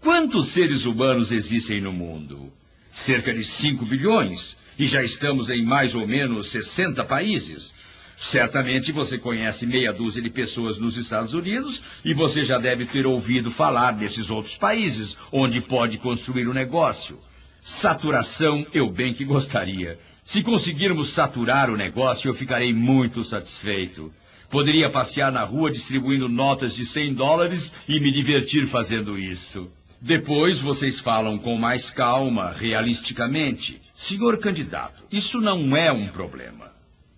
Quantos 0.00 0.48
seres 0.48 0.86
humanos 0.86 1.30
existem 1.30 1.80
no 1.80 1.92
mundo? 1.92 2.52
Cerca 2.94 3.34
de 3.34 3.42
5 3.42 3.84
bilhões. 3.84 4.56
E 4.78 4.86
já 4.86 5.02
estamos 5.02 5.50
em 5.50 5.64
mais 5.64 5.96
ou 5.96 6.06
menos 6.06 6.48
60 6.48 7.04
países. 7.04 7.74
Certamente 8.16 8.92
você 8.92 9.18
conhece 9.18 9.66
meia 9.66 9.92
dúzia 9.92 10.22
de 10.22 10.30
pessoas 10.30 10.78
nos 10.78 10.96
Estados 10.96 11.34
Unidos 11.34 11.82
e 12.04 12.14
você 12.14 12.42
já 12.44 12.56
deve 12.56 12.86
ter 12.86 13.04
ouvido 13.04 13.50
falar 13.50 13.92
desses 13.92 14.30
outros 14.30 14.56
países 14.56 15.18
onde 15.32 15.60
pode 15.60 15.98
construir 15.98 16.46
o 16.46 16.52
um 16.52 16.54
negócio. 16.54 17.18
Saturação 17.60 18.64
eu 18.72 18.88
bem 18.88 19.12
que 19.12 19.24
gostaria. 19.24 19.98
Se 20.22 20.42
conseguirmos 20.42 21.10
saturar 21.10 21.70
o 21.70 21.76
negócio, 21.76 22.28
eu 22.30 22.34
ficarei 22.34 22.72
muito 22.72 23.24
satisfeito. 23.24 24.12
Poderia 24.48 24.88
passear 24.88 25.32
na 25.32 25.42
rua 25.42 25.70
distribuindo 25.70 26.28
notas 26.28 26.74
de 26.76 26.86
100 26.86 27.14
dólares 27.14 27.72
e 27.88 28.00
me 28.00 28.12
divertir 28.12 28.66
fazendo 28.66 29.18
isso. 29.18 29.68
Depois 30.06 30.60
vocês 30.60 31.00
falam 31.00 31.38
com 31.38 31.56
mais 31.56 31.90
calma, 31.90 32.50
realisticamente. 32.50 33.80
Senhor 33.90 34.36
candidato, 34.36 35.02
isso 35.10 35.40
não 35.40 35.74
é 35.74 35.90
um 35.90 36.08
problema. 36.08 36.72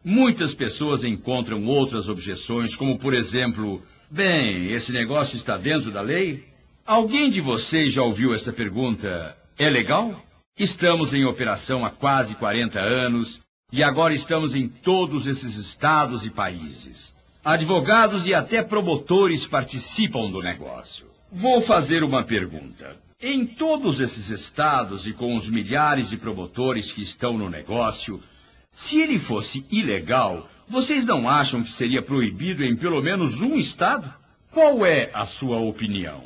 Muitas 0.04 0.54
pessoas 0.54 1.02
encontram 1.02 1.66
outras 1.66 2.08
objeções, 2.08 2.76
como 2.76 2.96
por 2.96 3.12
exemplo, 3.12 3.82
bem, 4.08 4.70
esse 4.70 4.92
negócio 4.92 5.34
está 5.34 5.56
dentro 5.56 5.90
da 5.90 6.00
lei? 6.00 6.44
Alguém 6.86 7.28
de 7.28 7.40
vocês 7.40 7.92
já 7.92 8.04
ouviu 8.04 8.32
esta 8.32 8.52
pergunta? 8.52 9.36
É 9.58 9.68
legal? 9.68 10.24
Estamos 10.56 11.12
em 11.12 11.24
operação 11.24 11.84
há 11.84 11.90
quase 11.90 12.36
40 12.36 12.78
anos 12.78 13.40
e 13.72 13.82
agora 13.82 14.14
estamos 14.14 14.54
em 14.54 14.68
todos 14.68 15.26
esses 15.26 15.56
estados 15.56 16.24
e 16.24 16.30
países. 16.30 17.16
Advogados 17.44 18.28
e 18.28 18.32
até 18.32 18.62
promotores 18.62 19.44
participam 19.44 20.30
do 20.30 20.40
negócio. 20.40 21.15
Vou 21.30 21.60
fazer 21.60 22.04
uma 22.04 22.22
pergunta. 22.22 22.96
Em 23.20 23.44
todos 23.44 24.00
esses 24.00 24.30
estados 24.30 25.06
e 25.06 25.12
com 25.12 25.34
os 25.34 25.48
milhares 25.48 26.08
de 26.08 26.16
promotores 26.16 26.92
que 26.92 27.02
estão 27.02 27.36
no 27.36 27.50
negócio, 27.50 28.22
se 28.70 29.00
ele 29.00 29.18
fosse 29.18 29.66
ilegal, 29.70 30.48
vocês 30.68 31.04
não 31.04 31.28
acham 31.28 31.62
que 31.62 31.70
seria 31.70 32.00
proibido 32.00 32.62
em 32.64 32.76
pelo 32.76 33.02
menos 33.02 33.40
um 33.40 33.56
estado? 33.56 34.12
Qual 34.52 34.86
é 34.86 35.10
a 35.12 35.26
sua 35.26 35.58
opinião? 35.58 36.24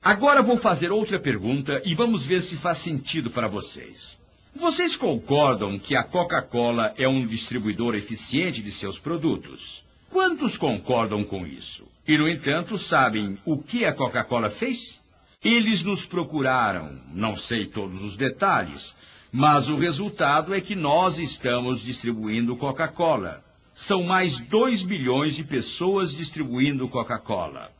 Agora 0.00 0.42
vou 0.42 0.56
fazer 0.56 0.92
outra 0.92 1.18
pergunta 1.18 1.82
e 1.84 1.94
vamos 1.94 2.24
ver 2.24 2.40
se 2.40 2.56
faz 2.56 2.78
sentido 2.78 3.30
para 3.30 3.48
vocês. 3.48 4.16
Vocês 4.54 4.96
concordam 4.96 5.78
que 5.78 5.96
a 5.96 6.04
Coca-Cola 6.04 6.94
é 6.96 7.08
um 7.08 7.26
distribuidor 7.26 7.96
eficiente 7.96 8.62
de 8.62 8.70
seus 8.70 8.98
produtos? 8.98 9.84
Quantos 10.08 10.56
concordam 10.56 11.24
com 11.24 11.46
isso? 11.46 11.86
E, 12.10 12.18
no 12.18 12.28
entanto, 12.28 12.76
sabem 12.76 13.38
o 13.44 13.56
que 13.56 13.84
a 13.84 13.94
Coca-Cola 13.94 14.50
fez? 14.50 15.00
Eles 15.44 15.84
nos 15.84 16.04
procuraram, 16.04 17.00
não 17.14 17.36
sei 17.36 17.66
todos 17.66 18.02
os 18.02 18.16
detalhes, 18.16 18.96
mas 19.30 19.68
o 19.68 19.76
resultado 19.76 20.52
é 20.52 20.60
que 20.60 20.74
nós 20.74 21.20
estamos 21.20 21.84
distribuindo 21.84 22.56
Coca-Cola. 22.56 23.44
São 23.72 24.02
mais 24.02 24.40
2 24.40 24.82
bilhões 24.82 25.36
de 25.36 25.44
pessoas 25.44 26.12
distribuindo 26.12 26.88
Coca-Cola. 26.88 27.70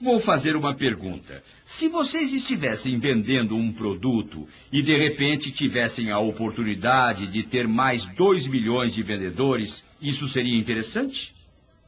Vou 0.00 0.18
fazer 0.18 0.56
uma 0.56 0.74
pergunta. 0.74 1.40
Se 1.62 1.86
vocês 1.86 2.32
estivessem 2.32 2.98
vendendo 2.98 3.54
um 3.54 3.72
produto 3.72 4.48
e 4.72 4.82
de 4.82 4.96
repente 4.96 5.52
tivessem 5.52 6.10
a 6.10 6.18
oportunidade 6.18 7.28
de 7.28 7.44
ter 7.44 7.68
mais 7.68 8.08
2 8.08 8.48
milhões 8.48 8.92
de 8.92 9.04
vendedores, 9.04 9.84
isso 10.02 10.26
seria 10.26 10.58
interessante? 10.58 11.32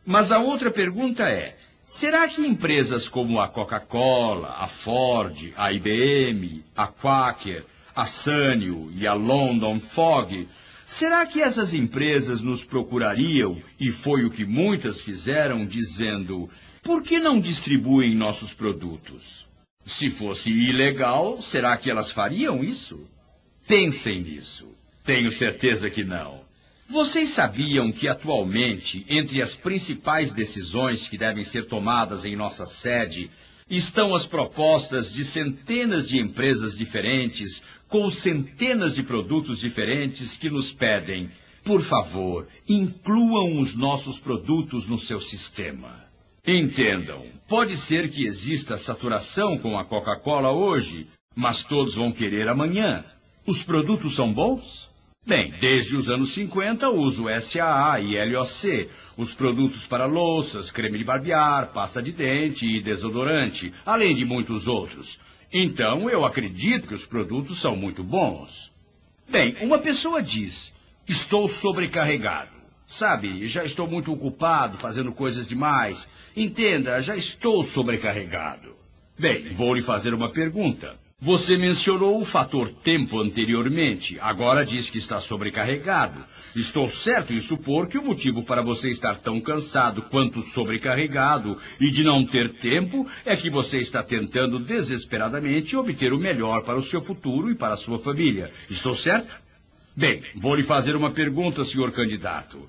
Mas 0.06 0.30
a 0.30 0.38
outra 0.38 0.70
pergunta 0.70 1.24
é: 1.24 1.56
será 1.82 2.28
que 2.28 2.46
empresas 2.46 3.08
como 3.08 3.40
a 3.40 3.48
Coca-Cola, 3.48 4.56
a 4.58 4.66
Ford, 4.66 5.52
a 5.56 5.72
IBM, 5.72 6.64
a 6.76 6.86
Quaker, 6.86 7.64
a 7.94 8.04
Sanyo 8.04 8.90
e 8.92 9.06
a 9.06 9.14
London 9.14 9.80
Fog, 9.80 10.48
será 10.84 11.26
que 11.26 11.42
essas 11.42 11.74
empresas 11.74 12.40
nos 12.40 12.64
procurariam, 12.64 13.60
e 13.78 13.90
foi 13.90 14.24
o 14.24 14.30
que 14.30 14.44
muitas 14.44 15.00
fizeram, 15.00 15.66
dizendo, 15.66 16.48
por 16.82 17.02
que 17.02 17.18
não 17.18 17.38
distribuem 17.38 18.14
nossos 18.14 18.54
produtos? 18.54 19.46
Se 19.84 20.08
fosse 20.08 20.50
ilegal, 20.50 21.40
será 21.42 21.76
que 21.76 21.90
elas 21.90 22.10
fariam 22.10 22.62
isso? 22.62 23.06
Pensem 23.66 24.22
nisso. 24.22 24.68
Tenho 25.04 25.30
certeza 25.32 25.90
que 25.90 26.04
não. 26.04 26.39
Vocês 26.90 27.28
sabiam 27.28 27.92
que 27.92 28.08
atualmente, 28.08 29.06
entre 29.08 29.40
as 29.40 29.54
principais 29.54 30.32
decisões 30.32 31.06
que 31.06 31.16
devem 31.16 31.44
ser 31.44 31.66
tomadas 31.66 32.24
em 32.24 32.34
nossa 32.34 32.66
sede, 32.66 33.30
estão 33.70 34.12
as 34.12 34.26
propostas 34.26 35.12
de 35.12 35.24
centenas 35.24 36.08
de 36.08 36.18
empresas 36.18 36.76
diferentes, 36.76 37.62
com 37.86 38.10
centenas 38.10 38.96
de 38.96 39.04
produtos 39.04 39.60
diferentes 39.60 40.36
que 40.36 40.50
nos 40.50 40.72
pedem, 40.72 41.30
por 41.62 41.80
favor, 41.80 42.48
incluam 42.68 43.60
os 43.60 43.76
nossos 43.76 44.18
produtos 44.18 44.88
no 44.88 44.98
seu 44.98 45.20
sistema. 45.20 46.04
Entendam, 46.44 47.24
pode 47.46 47.76
ser 47.76 48.10
que 48.10 48.26
exista 48.26 48.76
saturação 48.76 49.56
com 49.58 49.78
a 49.78 49.84
Coca-Cola 49.84 50.50
hoje, 50.50 51.06
mas 51.36 51.62
todos 51.62 51.94
vão 51.94 52.10
querer 52.10 52.48
amanhã. 52.48 53.04
Os 53.46 53.62
produtos 53.62 54.16
são 54.16 54.34
bons? 54.34 54.89
Bem, 55.30 55.54
desde 55.60 55.96
os 55.96 56.10
anos 56.10 56.32
50 56.32 56.88
uso 56.88 57.26
SAA 57.40 58.00
e 58.00 58.32
LOC, 58.32 58.90
os 59.16 59.32
produtos 59.32 59.86
para 59.86 60.04
louças, 60.04 60.72
creme 60.72 60.98
de 60.98 61.04
barbear, 61.04 61.72
pasta 61.72 62.02
de 62.02 62.10
dente 62.10 62.66
e 62.66 62.82
desodorante, 62.82 63.72
além 63.86 64.16
de 64.16 64.24
muitos 64.24 64.66
outros. 64.66 65.20
Então, 65.52 66.10
eu 66.10 66.24
acredito 66.24 66.88
que 66.88 66.94
os 66.94 67.06
produtos 67.06 67.60
são 67.60 67.76
muito 67.76 68.02
bons. 68.02 68.72
Bem, 69.28 69.54
uma 69.60 69.78
pessoa 69.78 70.20
diz, 70.20 70.74
estou 71.06 71.46
sobrecarregado. 71.46 72.50
Sabe, 72.84 73.46
já 73.46 73.62
estou 73.62 73.86
muito 73.86 74.12
ocupado 74.12 74.78
fazendo 74.78 75.12
coisas 75.12 75.48
demais. 75.48 76.10
Entenda, 76.34 77.00
já 77.00 77.14
estou 77.14 77.62
sobrecarregado. 77.62 78.74
Bem, 79.16 79.54
vou 79.54 79.74
lhe 79.74 79.80
fazer 79.80 80.12
uma 80.12 80.32
pergunta. 80.32 80.98
Você 81.22 81.58
mencionou 81.58 82.18
o 82.18 82.24
fator 82.24 82.72
tempo 82.72 83.20
anteriormente. 83.20 84.18
Agora 84.20 84.64
diz 84.64 84.88
que 84.88 84.96
está 84.96 85.20
sobrecarregado. 85.20 86.24
Estou 86.56 86.88
certo 86.88 87.34
em 87.34 87.38
supor 87.38 87.88
que 87.88 87.98
o 87.98 88.02
motivo 88.02 88.42
para 88.42 88.62
você 88.62 88.88
estar 88.88 89.20
tão 89.20 89.38
cansado 89.38 90.00
quanto 90.04 90.40
sobrecarregado 90.40 91.58
e 91.78 91.90
de 91.90 92.02
não 92.02 92.24
ter 92.24 92.54
tempo 92.54 93.06
é 93.26 93.36
que 93.36 93.50
você 93.50 93.76
está 93.76 94.02
tentando 94.02 94.58
desesperadamente 94.58 95.76
obter 95.76 96.14
o 96.14 96.18
melhor 96.18 96.64
para 96.64 96.78
o 96.78 96.82
seu 96.82 97.02
futuro 97.02 97.50
e 97.50 97.54
para 97.54 97.74
a 97.74 97.76
sua 97.76 97.98
família. 97.98 98.50
Estou 98.70 98.94
certo? 98.94 99.36
Bem, 99.94 100.22
vou 100.34 100.54
lhe 100.54 100.62
fazer 100.62 100.96
uma 100.96 101.10
pergunta, 101.10 101.66
senhor 101.66 101.92
candidato. 101.92 102.66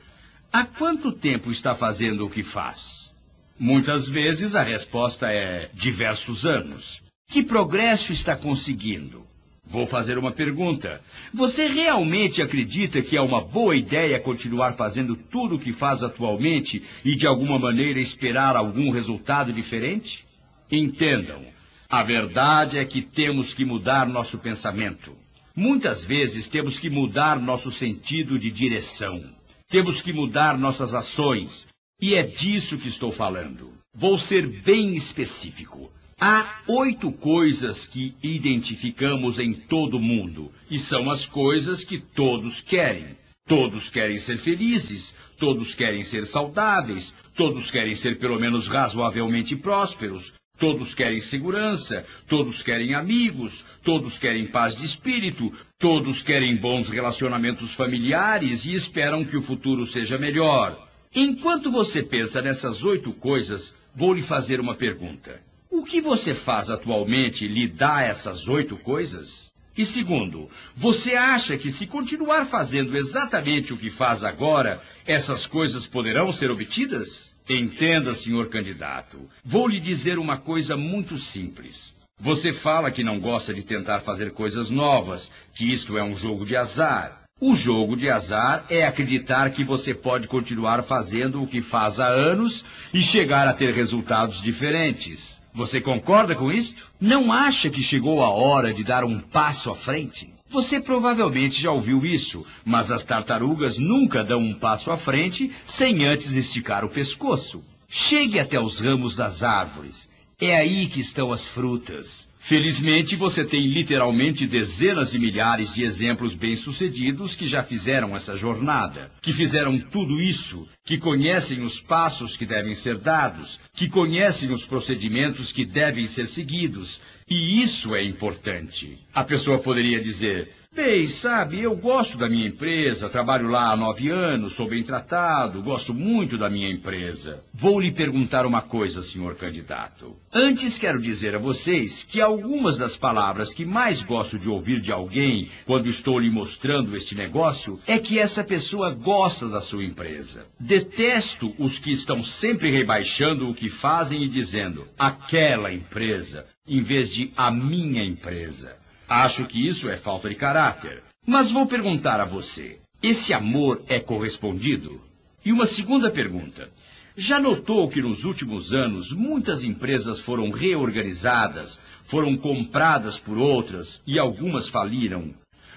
Há 0.52 0.66
quanto 0.66 1.14
tempo 1.14 1.52
está 1.52 1.74
fazendo 1.74 2.26
o 2.26 2.30
que 2.30 2.44
faz? 2.44 3.16
Muitas 3.58 4.10
vezes 4.10 4.56
a 4.56 4.62
resposta 4.62 5.32
é 5.32 5.70
diversos 5.74 6.46
anos. 6.46 7.01
Que 7.32 7.42
progresso 7.42 8.12
está 8.12 8.36
conseguindo? 8.36 9.26
Vou 9.64 9.86
fazer 9.86 10.18
uma 10.18 10.34
pergunta. 10.34 11.02
Você 11.34 11.66
realmente 11.66 12.42
acredita 12.42 13.02
que 13.02 13.16
é 13.16 13.22
uma 13.22 13.40
boa 13.40 13.74
ideia 13.74 14.20
continuar 14.20 14.74
fazendo 14.74 15.16
tudo 15.16 15.56
o 15.56 15.60
que 15.60 15.72
faz 15.72 16.04
atualmente 16.04 16.84
e 17.06 17.16
de 17.16 17.26
alguma 17.26 17.58
maneira 17.58 18.02
esperar 18.02 18.58
algum 18.58 18.92
resultado 18.92 19.54
diferente? 19.54 20.28
Entendam, 20.70 21.46
a 21.90 22.04
verdade 22.04 22.78
é 22.78 22.84
que 22.84 23.02
temos 23.02 23.54
que 23.54 23.64
mudar 23.64 24.06
nosso 24.06 24.38
pensamento. 24.38 25.16
Muitas 25.56 26.04
vezes 26.04 26.50
temos 26.50 26.80
que 26.80 26.90
mudar 26.90 27.40
nosso 27.40 27.72
sentido 27.72 28.38
de 28.38 28.52
direção. 28.52 29.24
Temos 29.70 30.02
que 30.02 30.12
mudar 30.12 30.58
nossas 30.58 30.94
ações. 30.94 31.66
E 32.02 32.14
é 32.14 32.24
disso 32.24 32.78
que 32.78 32.90
estou 32.90 33.10
falando. 33.10 33.72
Vou 33.94 34.18
ser 34.18 34.46
bem 34.46 34.96
específico. 34.96 35.90
Há 36.24 36.62
oito 36.68 37.12
coisas 37.12 37.88
que 37.88 38.14
identificamos 38.22 39.40
em 39.40 39.56
todo 39.56 40.00
mundo, 40.00 40.52
e 40.70 40.78
são 40.78 41.10
as 41.10 41.26
coisas 41.26 41.84
que 41.84 42.00
todos 42.00 42.62
querem. 42.62 43.18
Todos 43.48 43.90
querem 43.90 44.18
ser 44.18 44.38
felizes, 44.38 45.16
todos 45.40 45.74
querem 45.74 46.02
ser 46.02 46.28
saudáveis, 46.28 47.12
todos 47.36 47.72
querem 47.72 47.96
ser 47.96 48.20
pelo 48.20 48.40
menos 48.40 48.68
razoavelmente 48.68 49.56
prósperos, 49.56 50.32
todos 50.60 50.94
querem 50.94 51.20
segurança, 51.20 52.06
todos 52.28 52.62
querem 52.62 52.94
amigos, 52.94 53.66
todos 53.84 54.20
querem 54.20 54.46
paz 54.46 54.76
de 54.76 54.86
espírito, 54.86 55.52
todos 55.80 56.22
querem 56.22 56.56
bons 56.56 56.88
relacionamentos 56.88 57.74
familiares 57.74 58.64
e 58.66 58.76
esperam 58.76 59.26
que 59.26 59.38
o 59.38 59.42
futuro 59.42 59.88
seja 59.88 60.20
melhor. 60.20 60.88
Enquanto 61.16 61.72
você 61.72 62.04
pensa 62.04 62.44
nessas 62.44 62.86
oito 62.86 63.12
coisas, 63.12 63.76
vou 63.96 64.14
lhe 64.14 64.22
fazer 64.22 64.60
uma 64.60 64.76
pergunta. 64.76 65.50
O 65.72 65.86
que 65.86 66.02
você 66.02 66.36
faz 66.36 66.70
atualmente 66.70 67.48
lhe 67.48 67.66
dá 67.66 68.02
essas 68.02 68.50
oito 68.50 68.76
coisas? 68.76 69.50
E 69.78 69.86
segundo, 69.86 70.50
você 70.76 71.16
acha 71.16 71.58
que 71.58 71.72
se 71.72 71.88
continuar 71.88 72.44
fazendo 72.46 72.98
exatamente 72.98 73.74
o 73.74 73.78
que 73.78 73.90
faz 73.90 74.26
agora, 74.26 74.82
essas 75.08 75.48
coisas 75.48 75.88
poderão 75.88 76.34
ser 76.34 76.52
obtidas? 76.52 77.34
Entenda, 77.50 78.14
senhor 78.14 78.50
candidato. 78.50 79.30
Vou 79.46 79.66
lhe 79.66 79.80
dizer 79.80 80.20
uma 80.20 80.38
coisa 80.38 80.76
muito 80.76 81.18
simples. 81.18 81.96
Você 82.20 82.52
fala 82.52 82.92
que 82.92 83.02
não 83.02 83.18
gosta 83.22 83.54
de 83.54 83.64
tentar 83.64 84.02
fazer 84.02 84.34
coisas 84.34 84.70
novas, 84.70 85.32
que 85.54 85.72
isto 85.72 85.98
é 85.98 86.04
um 86.04 86.18
jogo 86.18 86.46
de 86.46 86.58
azar. 86.58 87.22
O 87.40 87.56
jogo 87.56 87.96
de 87.96 88.10
azar 88.10 88.66
é 88.70 88.86
acreditar 88.86 89.50
que 89.52 89.64
você 89.64 89.94
pode 89.94 90.28
continuar 90.28 90.84
fazendo 90.84 91.42
o 91.42 91.48
que 91.48 91.62
faz 91.62 91.98
há 91.98 92.08
anos 92.08 92.66
e 92.94 93.02
chegar 93.02 93.48
a 93.48 93.54
ter 93.54 93.74
resultados 93.74 94.42
diferentes. 94.42 95.41
Você 95.54 95.82
concorda 95.82 96.34
com 96.34 96.50
isto? 96.52 96.90
Não 97.00 97.32
acha 97.32 97.70
que 97.70 97.82
chegou 97.82 98.24
a 98.24 98.30
hora 98.30 98.74
de 98.74 98.84
dar 98.84 99.04
um 99.04 99.20
passo 99.20 99.70
à 99.70 99.76
frente? 99.76 100.34
Você 100.48 100.80
provavelmente 100.80 101.62
já 101.62 101.72
ouviu 101.72 102.06
isso, 102.06 102.46
mas 102.64 102.92
as 102.92 103.04
tartarugas 103.04 103.78
nunca 103.78 104.24
dão 104.24 104.40
um 104.40 104.54
passo 104.54 104.92
à 104.92 104.98
frente 104.98 105.52
sem 105.66 106.06
antes 106.06 106.34
esticar 106.34 106.86
o 106.86 106.90
pescoço. 106.90 107.64
Chegue 107.88 108.40
até 108.40 108.60
os 108.60 108.80
ramos 108.80 109.16
das 109.16 109.44
árvores. 109.44 110.10
É 110.44 110.56
aí 110.56 110.88
que 110.88 111.00
estão 111.00 111.32
as 111.32 111.48
frutas. 111.48 112.28
Felizmente, 112.40 113.16
você 113.16 113.46
tem 113.46 113.72
literalmente 113.72 114.48
dezenas 114.48 115.12
de 115.12 115.20
milhares 115.20 115.72
de 115.72 115.84
exemplos 115.84 116.34
bem-sucedidos 116.34 117.36
que 117.36 117.48
já 117.48 117.62
fizeram 117.62 118.16
essa 118.16 118.36
jornada, 118.36 119.12
que 119.22 119.32
fizeram 119.32 119.80
tudo 119.80 120.20
isso, 120.20 120.68
que 120.84 120.98
conhecem 120.98 121.62
os 121.62 121.80
passos 121.80 122.36
que 122.36 122.48
devem 122.48 122.74
ser 122.74 122.98
dados, 122.98 123.60
que 123.72 123.88
conhecem 123.88 124.52
os 124.52 124.66
procedimentos 124.66 125.52
que 125.52 125.64
devem 125.64 126.08
ser 126.08 126.26
seguidos. 126.26 127.00
E 127.30 127.62
isso 127.62 127.94
é 127.94 128.04
importante. 128.04 128.98
A 129.14 129.24
pessoa 129.24 129.60
poderia 129.60 130.02
dizer: 130.02 130.50
Bem, 130.74 131.06
sabe, 131.10 131.62
eu 131.62 131.76
gosto 131.76 132.18
da 132.18 132.30
minha 132.30 132.48
empresa, 132.48 133.10
trabalho 133.10 133.50
lá 133.50 133.74
há 133.74 133.76
nove 133.76 134.10
anos, 134.10 134.54
sou 134.54 134.70
bem 134.70 134.82
tratado, 134.82 135.62
gosto 135.62 135.94
muito 135.94 136.38
da 136.38 136.50
minha 136.50 136.72
empresa. 136.72 137.44
Vou 137.54 137.78
lhe 137.78 137.92
perguntar 137.92 138.46
uma 138.46 138.62
coisa, 138.62 139.02
senhor 139.02 139.36
candidato. 139.36 140.16
Antes 140.34 140.80
quero 140.80 141.02
dizer 141.02 141.36
a 141.36 141.40
vocês 141.40 142.06
que 142.06 142.22
algumas 142.22 142.78
das 142.78 142.96
palavras 142.96 143.54
que 143.54 143.66
mais 143.66 144.02
gosto 144.02 144.40
de 144.40 144.48
ouvir 144.48 144.80
de 144.80 144.94
alguém 144.94 145.50
quando 145.66 145.88
estou 145.88 146.18
lhe 146.18 146.32
mostrando 146.32 146.96
este 146.96 147.16
negócio 147.16 147.78
é 147.86 148.00
que 148.00 148.18
essa 148.18 148.42
pessoa 148.42 148.94
gosta 148.94 149.50
da 149.50 149.60
sua 149.60 149.84
empresa. 149.84 150.46
Detesto 150.58 151.54
os 151.60 151.80
que 151.80 151.92
estão 151.92 152.22
sempre 152.22 152.72
rebaixando 152.72 153.50
o 153.50 153.54
que 153.54 153.70
fazem 153.70 154.24
e 154.24 154.30
dizendo 154.30 154.88
aquela 154.98 155.74
empresa, 155.74 156.46
em 156.66 156.82
vez 156.82 157.14
de 157.14 157.34
a 157.36 157.52
minha 157.52 158.06
empresa. 158.06 158.80
Acho 159.14 159.46
que 159.46 159.68
isso 159.68 159.90
é 159.90 159.98
falta 159.98 160.30
de 160.30 160.36
caráter. 160.36 161.04
Mas 161.28 161.52
vou 161.52 161.68
perguntar 161.68 162.22
a 162.22 162.26
você: 162.26 162.80
esse 163.04 163.34
amor 163.34 163.84
é 163.90 164.00
correspondido? 164.00 165.02
E 165.44 165.52
uma 165.52 165.66
segunda 165.66 166.10
pergunta. 166.10 166.72
Já 167.18 167.38
notou 167.38 167.90
que 167.90 168.02
nos 168.02 168.24
últimos 168.24 168.74
anos 168.74 169.12
muitas 169.12 169.66
empresas 169.66 170.18
foram 170.18 170.50
reorganizadas, 170.50 171.78
foram 172.04 172.38
compradas 172.38 173.20
por 173.20 173.38
outras 173.38 174.02
e 174.08 174.18
algumas 174.18 174.70
faliram? 174.70 175.34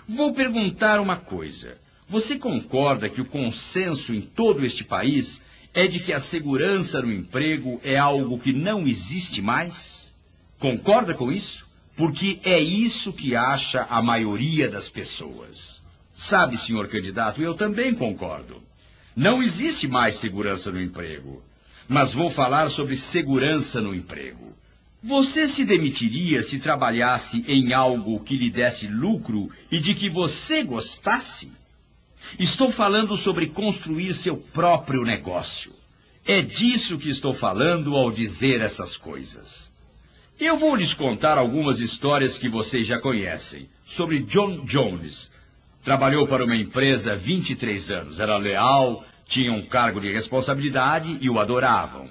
Vou 0.06 0.32
perguntar 0.32 1.00
uma 1.00 1.16
coisa. 1.16 1.76
Você 2.06 2.38
concorda 2.38 3.08
que 3.08 3.20
o 3.20 3.24
consenso 3.26 4.14
em 4.14 4.20
todo 4.20 4.64
este 4.64 4.84
país 4.84 5.42
é 5.74 5.88
de 5.88 5.98
que 5.98 6.12
a 6.12 6.20
segurança 6.20 7.02
no 7.02 7.12
emprego 7.12 7.80
é 7.82 7.96
algo 7.96 8.38
que 8.38 8.52
não 8.52 8.86
existe 8.86 9.42
mais? 9.42 10.14
Concorda 10.56 11.14
com 11.14 11.32
isso? 11.32 11.73
Porque 11.96 12.40
é 12.42 12.58
isso 12.58 13.12
que 13.12 13.36
acha 13.36 13.86
a 13.88 14.02
maioria 14.02 14.68
das 14.68 14.88
pessoas. 14.88 15.82
Sabe, 16.10 16.56
senhor 16.56 16.88
candidato, 16.88 17.42
eu 17.42 17.54
também 17.54 17.94
concordo. 17.94 18.62
Não 19.16 19.42
existe 19.42 19.86
mais 19.86 20.16
segurança 20.16 20.70
no 20.70 20.80
emprego. 20.80 21.42
Mas 21.88 22.12
vou 22.12 22.30
falar 22.30 22.70
sobre 22.70 22.96
segurança 22.96 23.80
no 23.80 23.94
emprego. 23.94 24.54
Você 25.02 25.46
se 25.46 25.64
demitiria 25.64 26.42
se 26.42 26.58
trabalhasse 26.58 27.44
em 27.46 27.74
algo 27.74 28.20
que 28.20 28.36
lhe 28.36 28.50
desse 28.50 28.86
lucro 28.86 29.50
e 29.70 29.78
de 29.78 29.94
que 29.94 30.08
você 30.08 30.64
gostasse? 30.64 31.52
Estou 32.38 32.70
falando 32.70 33.16
sobre 33.16 33.48
construir 33.48 34.14
seu 34.14 34.36
próprio 34.36 35.02
negócio. 35.02 35.74
É 36.24 36.40
disso 36.40 36.96
que 36.96 37.10
estou 37.10 37.34
falando 37.34 37.94
ao 37.94 38.10
dizer 38.10 38.62
essas 38.62 38.96
coisas. 38.96 39.70
Eu 40.38 40.56
vou 40.56 40.74
lhes 40.74 40.92
contar 40.92 41.38
algumas 41.38 41.78
histórias 41.78 42.36
que 42.36 42.48
vocês 42.48 42.84
já 42.84 42.98
conhecem, 42.98 43.68
sobre 43.84 44.20
John 44.20 44.64
Jones. 44.64 45.30
Trabalhou 45.84 46.26
para 46.26 46.44
uma 46.44 46.56
empresa 46.56 47.12
há 47.12 47.14
23 47.14 47.92
anos, 47.92 48.18
era 48.18 48.36
leal, 48.36 49.04
tinha 49.28 49.52
um 49.52 49.64
cargo 49.64 50.00
de 50.00 50.12
responsabilidade 50.12 51.18
e 51.20 51.30
o 51.30 51.38
adoravam. 51.38 52.08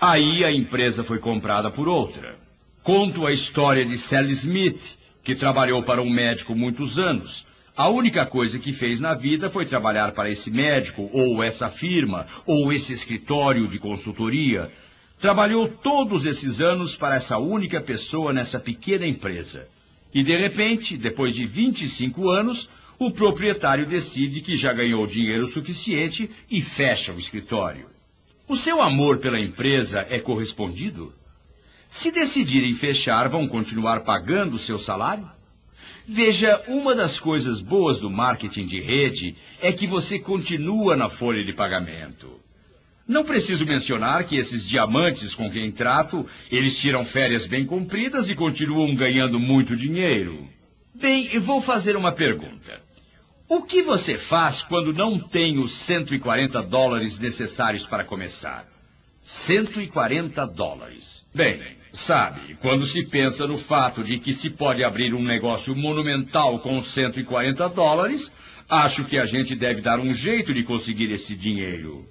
Aí 0.00 0.44
a 0.44 0.50
empresa 0.50 1.04
foi 1.04 1.20
comprada 1.20 1.70
por 1.70 1.88
outra. 1.88 2.36
Conto 2.82 3.24
a 3.24 3.30
história 3.30 3.84
de 3.84 3.96
Sally 3.96 4.32
Smith, 4.32 4.98
que 5.22 5.36
trabalhou 5.36 5.80
para 5.80 6.02
um 6.02 6.10
médico 6.10 6.56
muitos 6.56 6.98
anos. 6.98 7.46
A 7.76 7.88
única 7.88 8.26
coisa 8.26 8.58
que 8.58 8.72
fez 8.72 9.00
na 9.00 9.14
vida 9.14 9.48
foi 9.48 9.64
trabalhar 9.64 10.10
para 10.10 10.28
esse 10.28 10.50
médico, 10.50 11.08
ou 11.12 11.40
essa 11.40 11.68
firma, 11.68 12.26
ou 12.44 12.72
esse 12.72 12.92
escritório 12.92 13.68
de 13.68 13.78
consultoria. 13.78 14.72
Trabalhou 15.20 15.68
todos 15.68 16.24
esses 16.24 16.62
anos 16.62 16.96
para 16.96 17.16
essa 17.16 17.36
única 17.36 17.78
pessoa 17.78 18.32
nessa 18.32 18.58
pequena 18.58 19.06
empresa. 19.06 19.68
E 20.14 20.22
de 20.22 20.34
repente, 20.34 20.96
depois 20.96 21.34
de 21.34 21.44
25 21.44 22.30
anos, 22.30 22.70
o 22.98 23.10
proprietário 23.10 23.86
decide 23.86 24.40
que 24.40 24.56
já 24.56 24.72
ganhou 24.72 25.06
dinheiro 25.06 25.46
suficiente 25.46 26.30
e 26.50 26.62
fecha 26.62 27.12
o 27.12 27.18
escritório. 27.18 27.90
O 28.48 28.56
seu 28.56 28.80
amor 28.80 29.18
pela 29.18 29.38
empresa 29.38 30.06
é 30.08 30.18
correspondido? 30.18 31.14
Se 31.86 32.10
decidirem 32.10 32.72
fechar, 32.72 33.28
vão 33.28 33.46
continuar 33.46 34.00
pagando 34.00 34.54
o 34.54 34.58
seu 34.58 34.78
salário? 34.78 35.30
Veja, 36.06 36.64
uma 36.66 36.94
das 36.94 37.20
coisas 37.20 37.60
boas 37.60 38.00
do 38.00 38.08
marketing 38.08 38.64
de 38.64 38.80
rede 38.80 39.36
é 39.60 39.70
que 39.70 39.86
você 39.86 40.18
continua 40.18 40.96
na 40.96 41.10
folha 41.10 41.44
de 41.44 41.52
pagamento. 41.52 42.39
Não 43.10 43.24
preciso 43.24 43.66
mencionar 43.66 44.22
que 44.22 44.36
esses 44.36 44.64
diamantes 44.68 45.34
com 45.34 45.50
quem 45.50 45.72
trato, 45.72 46.24
eles 46.48 46.78
tiram 46.78 47.04
férias 47.04 47.44
bem 47.44 47.66
compridas 47.66 48.30
e 48.30 48.36
continuam 48.36 48.94
ganhando 48.94 49.40
muito 49.40 49.76
dinheiro. 49.76 50.48
Bem, 50.94 51.36
vou 51.40 51.60
fazer 51.60 51.96
uma 51.96 52.12
pergunta. 52.12 52.80
O 53.48 53.62
que 53.62 53.82
você 53.82 54.16
faz 54.16 54.62
quando 54.62 54.92
não 54.92 55.18
tem 55.18 55.58
os 55.58 55.72
140 55.72 56.62
dólares 56.62 57.18
necessários 57.18 57.84
para 57.84 58.04
começar? 58.04 58.68
140 59.18 60.46
dólares. 60.46 61.26
Bem, 61.34 61.60
Sabe, 61.92 62.56
quando 62.60 62.86
se 62.86 63.02
pensa 63.02 63.44
no 63.48 63.58
fato 63.58 64.04
de 64.04 64.20
que 64.20 64.32
se 64.32 64.48
pode 64.48 64.84
abrir 64.84 65.12
um 65.12 65.24
negócio 65.24 65.74
monumental 65.74 66.60
com 66.60 66.80
140 66.80 67.68
dólares, 67.70 68.32
acho 68.68 69.04
que 69.04 69.18
a 69.18 69.26
gente 69.26 69.56
deve 69.56 69.80
dar 69.80 69.98
um 69.98 70.14
jeito 70.14 70.54
de 70.54 70.62
conseguir 70.62 71.10
esse 71.10 71.34
dinheiro. 71.34 72.08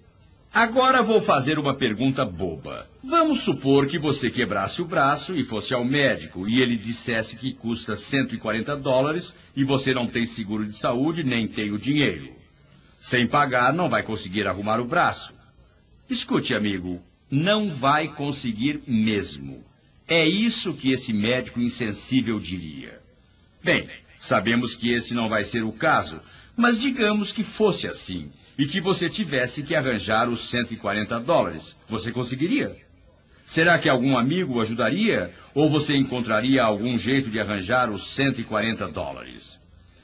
Agora 0.54 1.04
vou 1.04 1.22
fazer 1.22 1.60
uma 1.60 1.76
pergunta 1.76 2.26
boba. 2.26 2.89
Vamos 3.04 3.41
supor 3.41 3.86
que 3.86 4.00
você 4.00 4.32
quebrasse 4.32 4.82
o 4.82 4.86
braço 4.86 5.36
e 5.36 5.45
fosse 5.45 5.76
ao 5.76 5.86
médico 5.86 6.50
e 6.50 6.60
ele 6.60 6.76
dissesse 6.76 7.36
que 7.36 7.54
custa 7.54 7.95
140 7.95 8.76
dólares 8.76 9.36
e 9.56 9.64
você 9.64 9.93
não 9.93 10.08
tem 10.08 10.26
seguro 10.26 10.66
de 10.66 10.76
saúde 10.76 11.24
nem 11.24 11.47
tem 11.47 11.72
o 11.72 11.78
dinheiro. 11.78 12.34
Sem 12.97 13.28
pagar, 13.28 13.72
não 13.72 13.88
vai 13.88 14.02
conseguir 14.02 14.47
arrumar 14.47 14.80
o 14.80 14.86
braço. 14.86 15.36
Escute, 16.10 16.56
amigo, 16.56 17.00
não 17.30 17.72
vai 17.72 18.08
conseguir 18.08 18.82
mesmo. 18.88 19.64
É 20.08 20.28
isso 20.28 20.74
que 20.74 20.91
esse 20.91 21.14
médico 21.14 21.62
insensível 21.62 22.39
diria. 22.39 23.00
Bem, 23.64 23.88
sabemos 24.16 24.76
que 24.76 24.91
esse 24.91 25.14
não 25.14 25.30
vai 25.30 25.43
ser 25.43 25.64
o 25.64 25.72
caso, 25.72 26.20
mas 26.58 26.82
digamos 26.82 27.32
que 27.32 27.43
fosse 27.43 27.88
assim 27.88 28.32
e 28.60 28.68
que 28.68 28.82
você 28.82 29.10
tivesse 29.10 29.64
que 29.64 29.74
arranjar 29.74 30.28
os 30.28 30.49
140 30.49 31.18
dólares. 31.22 31.78
Você 31.88 32.12
conseguiria? 32.12 32.76
Será 33.41 33.80
que 33.80 33.88
algum 33.88 34.18
amigo 34.18 34.55
o 34.55 34.62
ajudaria 34.62 35.34
ou 35.55 35.70
você 35.70 35.95
encontraria 35.95 36.62
algum 36.62 36.97
jeito 36.97 37.30
de 37.30 37.39
arranjar 37.39 37.89
os 37.89 38.10
140 38.10 38.89
dólares? 38.89 39.57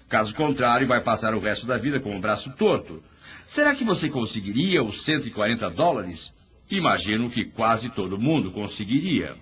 Caso 0.08 0.34
contrário, 0.34 0.88
vai 0.88 1.02
passar 1.02 1.36
o 1.36 1.40
resto 1.42 1.68
da 1.68 1.78
vida 1.78 2.00
com 2.00 2.16
o 2.16 2.22
braço 2.22 2.50
torto. 2.54 3.04
Será 3.44 3.76
que 3.76 3.84
você 3.84 4.08
conseguiria 4.08 4.82
os 4.82 5.04
140 5.04 5.70
dólares? 5.70 6.34
Imagino 6.72 7.30
que 7.30 7.44
quase 7.44 7.90
todo 7.90 8.18
mundo 8.18 8.54
conseguiria. 8.54 9.36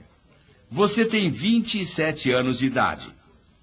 Você 0.72 1.06
tem 1.06 1.30
27 1.30 2.32
anos 2.32 2.58
de 2.58 2.66
idade. 2.66 3.14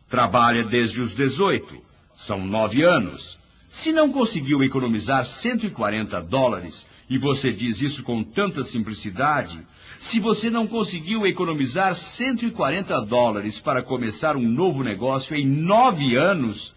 Trabalha 0.08 0.62
desde 0.62 1.00
os 1.00 1.12
18. 1.12 1.82
São 2.14 2.46
nove 2.46 2.84
anos. 2.84 3.40
Se 3.72 3.92
não 3.92 4.10
conseguiu 4.10 4.64
economizar 4.64 5.24
140 5.24 6.20
dólares, 6.22 6.88
e 7.08 7.16
você 7.16 7.52
diz 7.52 7.80
isso 7.80 8.02
com 8.02 8.20
tanta 8.20 8.64
simplicidade, 8.64 9.64
se 9.96 10.18
você 10.18 10.50
não 10.50 10.66
conseguiu 10.66 11.24
economizar 11.24 11.94
140 11.94 13.00
dólares 13.02 13.60
para 13.60 13.80
começar 13.80 14.36
um 14.36 14.42
novo 14.42 14.82
negócio 14.82 15.36
em 15.36 15.46
nove 15.46 16.16
anos, 16.16 16.74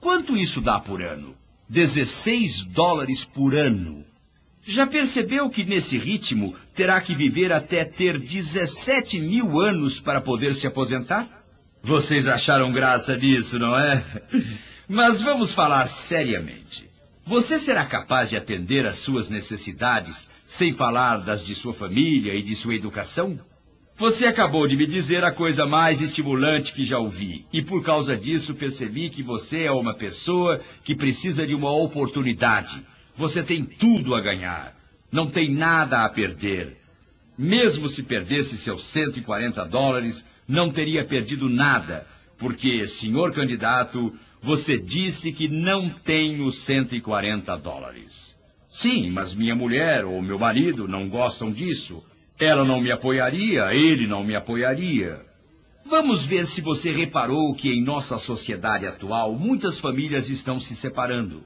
quanto 0.00 0.34
isso 0.34 0.62
dá 0.62 0.80
por 0.80 1.02
ano? 1.02 1.34
16 1.68 2.64
dólares 2.64 3.22
por 3.22 3.54
ano. 3.54 4.02
Já 4.62 4.86
percebeu 4.86 5.50
que 5.50 5.62
nesse 5.62 5.98
ritmo 5.98 6.54
terá 6.72 7.02
que 7.02 7.14
viver 7.14 7.52
até 7.52 7.84
ter 7.84 8.18
17 8.18 9.20
mil 9.20 9.60
anos 9.60 10.00
para 10.00 10.22
poder 10.22 10.54
se 10.54 10.66
aposentar? 10.66 11.44
Vocês 11.82 12.26
acharam 12.26 12.72
graça 12.72 13.14
nisso, 13.14 13.58
não 13.58 13.78
é? 13.78 14.22
Mas 14.92 15.22
vamos 15.22 15.52
falar 15.52 15.86
seriamente. 15.86 16.90
Você 17.24 17.60
será 17.60 17.86
capaz 17.86 18.28
de 18.28 18.36
atender 18.36 18.84
às 18.84 18.98
suas 18.98 19.30
necessidades 19.30 20.28
sem 20.42 20.72
falar 20.72 21.18
das 21.18 21.46
de 21.46 21.54
sua 21.54 21.72
família 21.72 22.34
e 22.34 22.42
de 22.42 22.56
sua 22.56 22.74
educação? 22.74 23.38
Você 23.94 24.26
acabou 24.26 24.66
de 24.66 24.76
me 24.76 24.88
dizer 24.88 25.22
a 25.22 25.30
coisa 25.30 25.64
mais 25.64 26.02
estimulante 26.02 26.72
que 26.72 26.82
já 26.82 26.98
ouvi, 26.98 27.46
e 27.52 27.62
por 27.62 27.84
causa 27.84 28.16
disso 28.16 28.52
percebi 28.52 29.10
que 29.10 29.22
você 29.22 29.62
é 29.62 29.70
uma 29.70 29.94
pessoa 29.94 30.60
que 30.82 30.96
precisa 30.96 31.46
de 31.46 31.54
uma 31.54 31.70
oportunidade 31.70 32.84
você 33.16 33.44
tem 33.44 33.64
tudo 33.64 34.14
a 34.14 34.20
ganhar. 34.20 34.74
Não 35.12 35.30
tem 35.30 35.50
nada 35.50 36.04
a 36.04 36.08
perder. 36.08 36.78
Mesmo 37.38 37.86
se 37.86 38.02
perdesse 38.02 38.56
seus 38.56 38.84
140 38.86 39.64
dólares, 39.66 40.26
não 40.48 40.70
teria 40.70 41.04
perdido 41.04 41.48
nada, 41.48 42.06
porque, 42.38 42.86
senhor 42.88 43.34
candidato, 43.34 44.18
você 44.42 44.78
disse 44.78 45.32
que 45.32 45.48
não 45.48 45.94
os 46.40 46.58
140 46.58 47.56
dólares. 47.56 48.38
Sim, 48.66 49.10
mas 49.10 49.34
minha 49.34 49.54
mulher 49.54 50.04
ou 50.04 50.22
meu 50.22 50.38
marido 50.38 50.88
não 50.88 51.08
gostam 51.08 51.50
disso. 51.50 52.02
Ela 52.38 52.64
não 52.64 52.80
me 52.80 52.90
apoiaria, 52.90 53.74
ele 53.74 54.06
não 54.06 54.24
me 54.24 54.34
apoiaria. 54.34 55.20
Vamos 55.84 56.24
ver 56.24 56.46
se 56.46 56.60
você 56.60 56.92
reparou 56.92 57.54
que 57.54 57.70
em 57.70 57.82
nossa 57.82 58.16
sociedade 58.16 58.86
atual 58.86 59.34
muitas 59.34 59.78
famílias 59.78 60.28
estão 60.28 60.58
se 60.58 60.76
separando. 60.76 61.42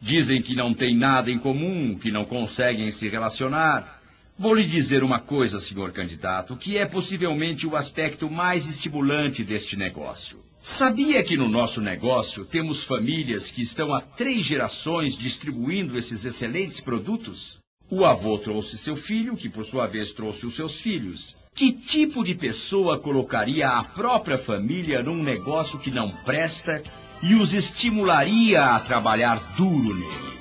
Dizem 0.00 0.42
que 0.42 0.54
não 0.54 0.74
têm 0.74 0.96
nada 0.96 1.30
em 1.30 1.38
comum, 1.38 1.96
que 1.96 2.10
não 2.10 2.24
conseguem 2.24 2.90
se 2.90 3.08
relacionar. 3.08 3.97
Vou 4.40 4.54
lhe 4.54 4.64
dizer 4.64 5.02
uma 5.02 5.18
coisa, 5.18 5.58
senhor 5.58 5.90
candidato, 5.90 6.56
que 6.56 6.78
é 6.78 6.86
possivelmente 6.86 7.66
o 7.66 7.74
aspecto 7.74 8.30
mais 8.30 8.68
estimulante 8.68 9.42
deste 9.42 9.76
negócio. 9.76 10.38
Sabia 10.56 11.24
que 11.24 11.36
no 11.36 11.48
nosso 11.48 11.80
negócio 11.80 12.44
temos 12.44 12.84
famílias 12.84 13.50
que 13.50 13.62
estão 13.62 13.92
há 13.92 14.00
três 14.00 14.44
gerações 14.44 15.18
distribuindo 15.18 15.98
esses 15.98 16.24
excelentes 16.24 16.80
produtos? 16.80 17.58
O 17.90 18.04
avô 18.04 18.38
trouxe 18.38 18.78
seu 18.78 18.94
filho, 18.94 19.36
que 19.36 19.48
por 19.48 19.64
sua 19.64 19.88
vez 19.88 20.12
trouxe 20.12 20.46
os 20.46 20.54
seus 20.54 20.80
filhos. 20.80 21.36
Que 21.52 21.72
tipo 21.72 22.22
de 22.22 22.36
pessoa 22.36 22.96
colocaria 22.96 23.66
a 23.66 23.82
própria 23.82 24.38
família 24.38 25.02
num 25.02 25.20
negócio 25.20 25.80
que 25.80 25.90
não 25.90 26.10
presta 26.10 26.80
e 27.20 27.34
os 27.34 27.52
estimularia 27.52 28.66
a 28.66 28.78
trabalhar 28.78 29.36
duro 29.56 29.94
nele. 29.94 30.37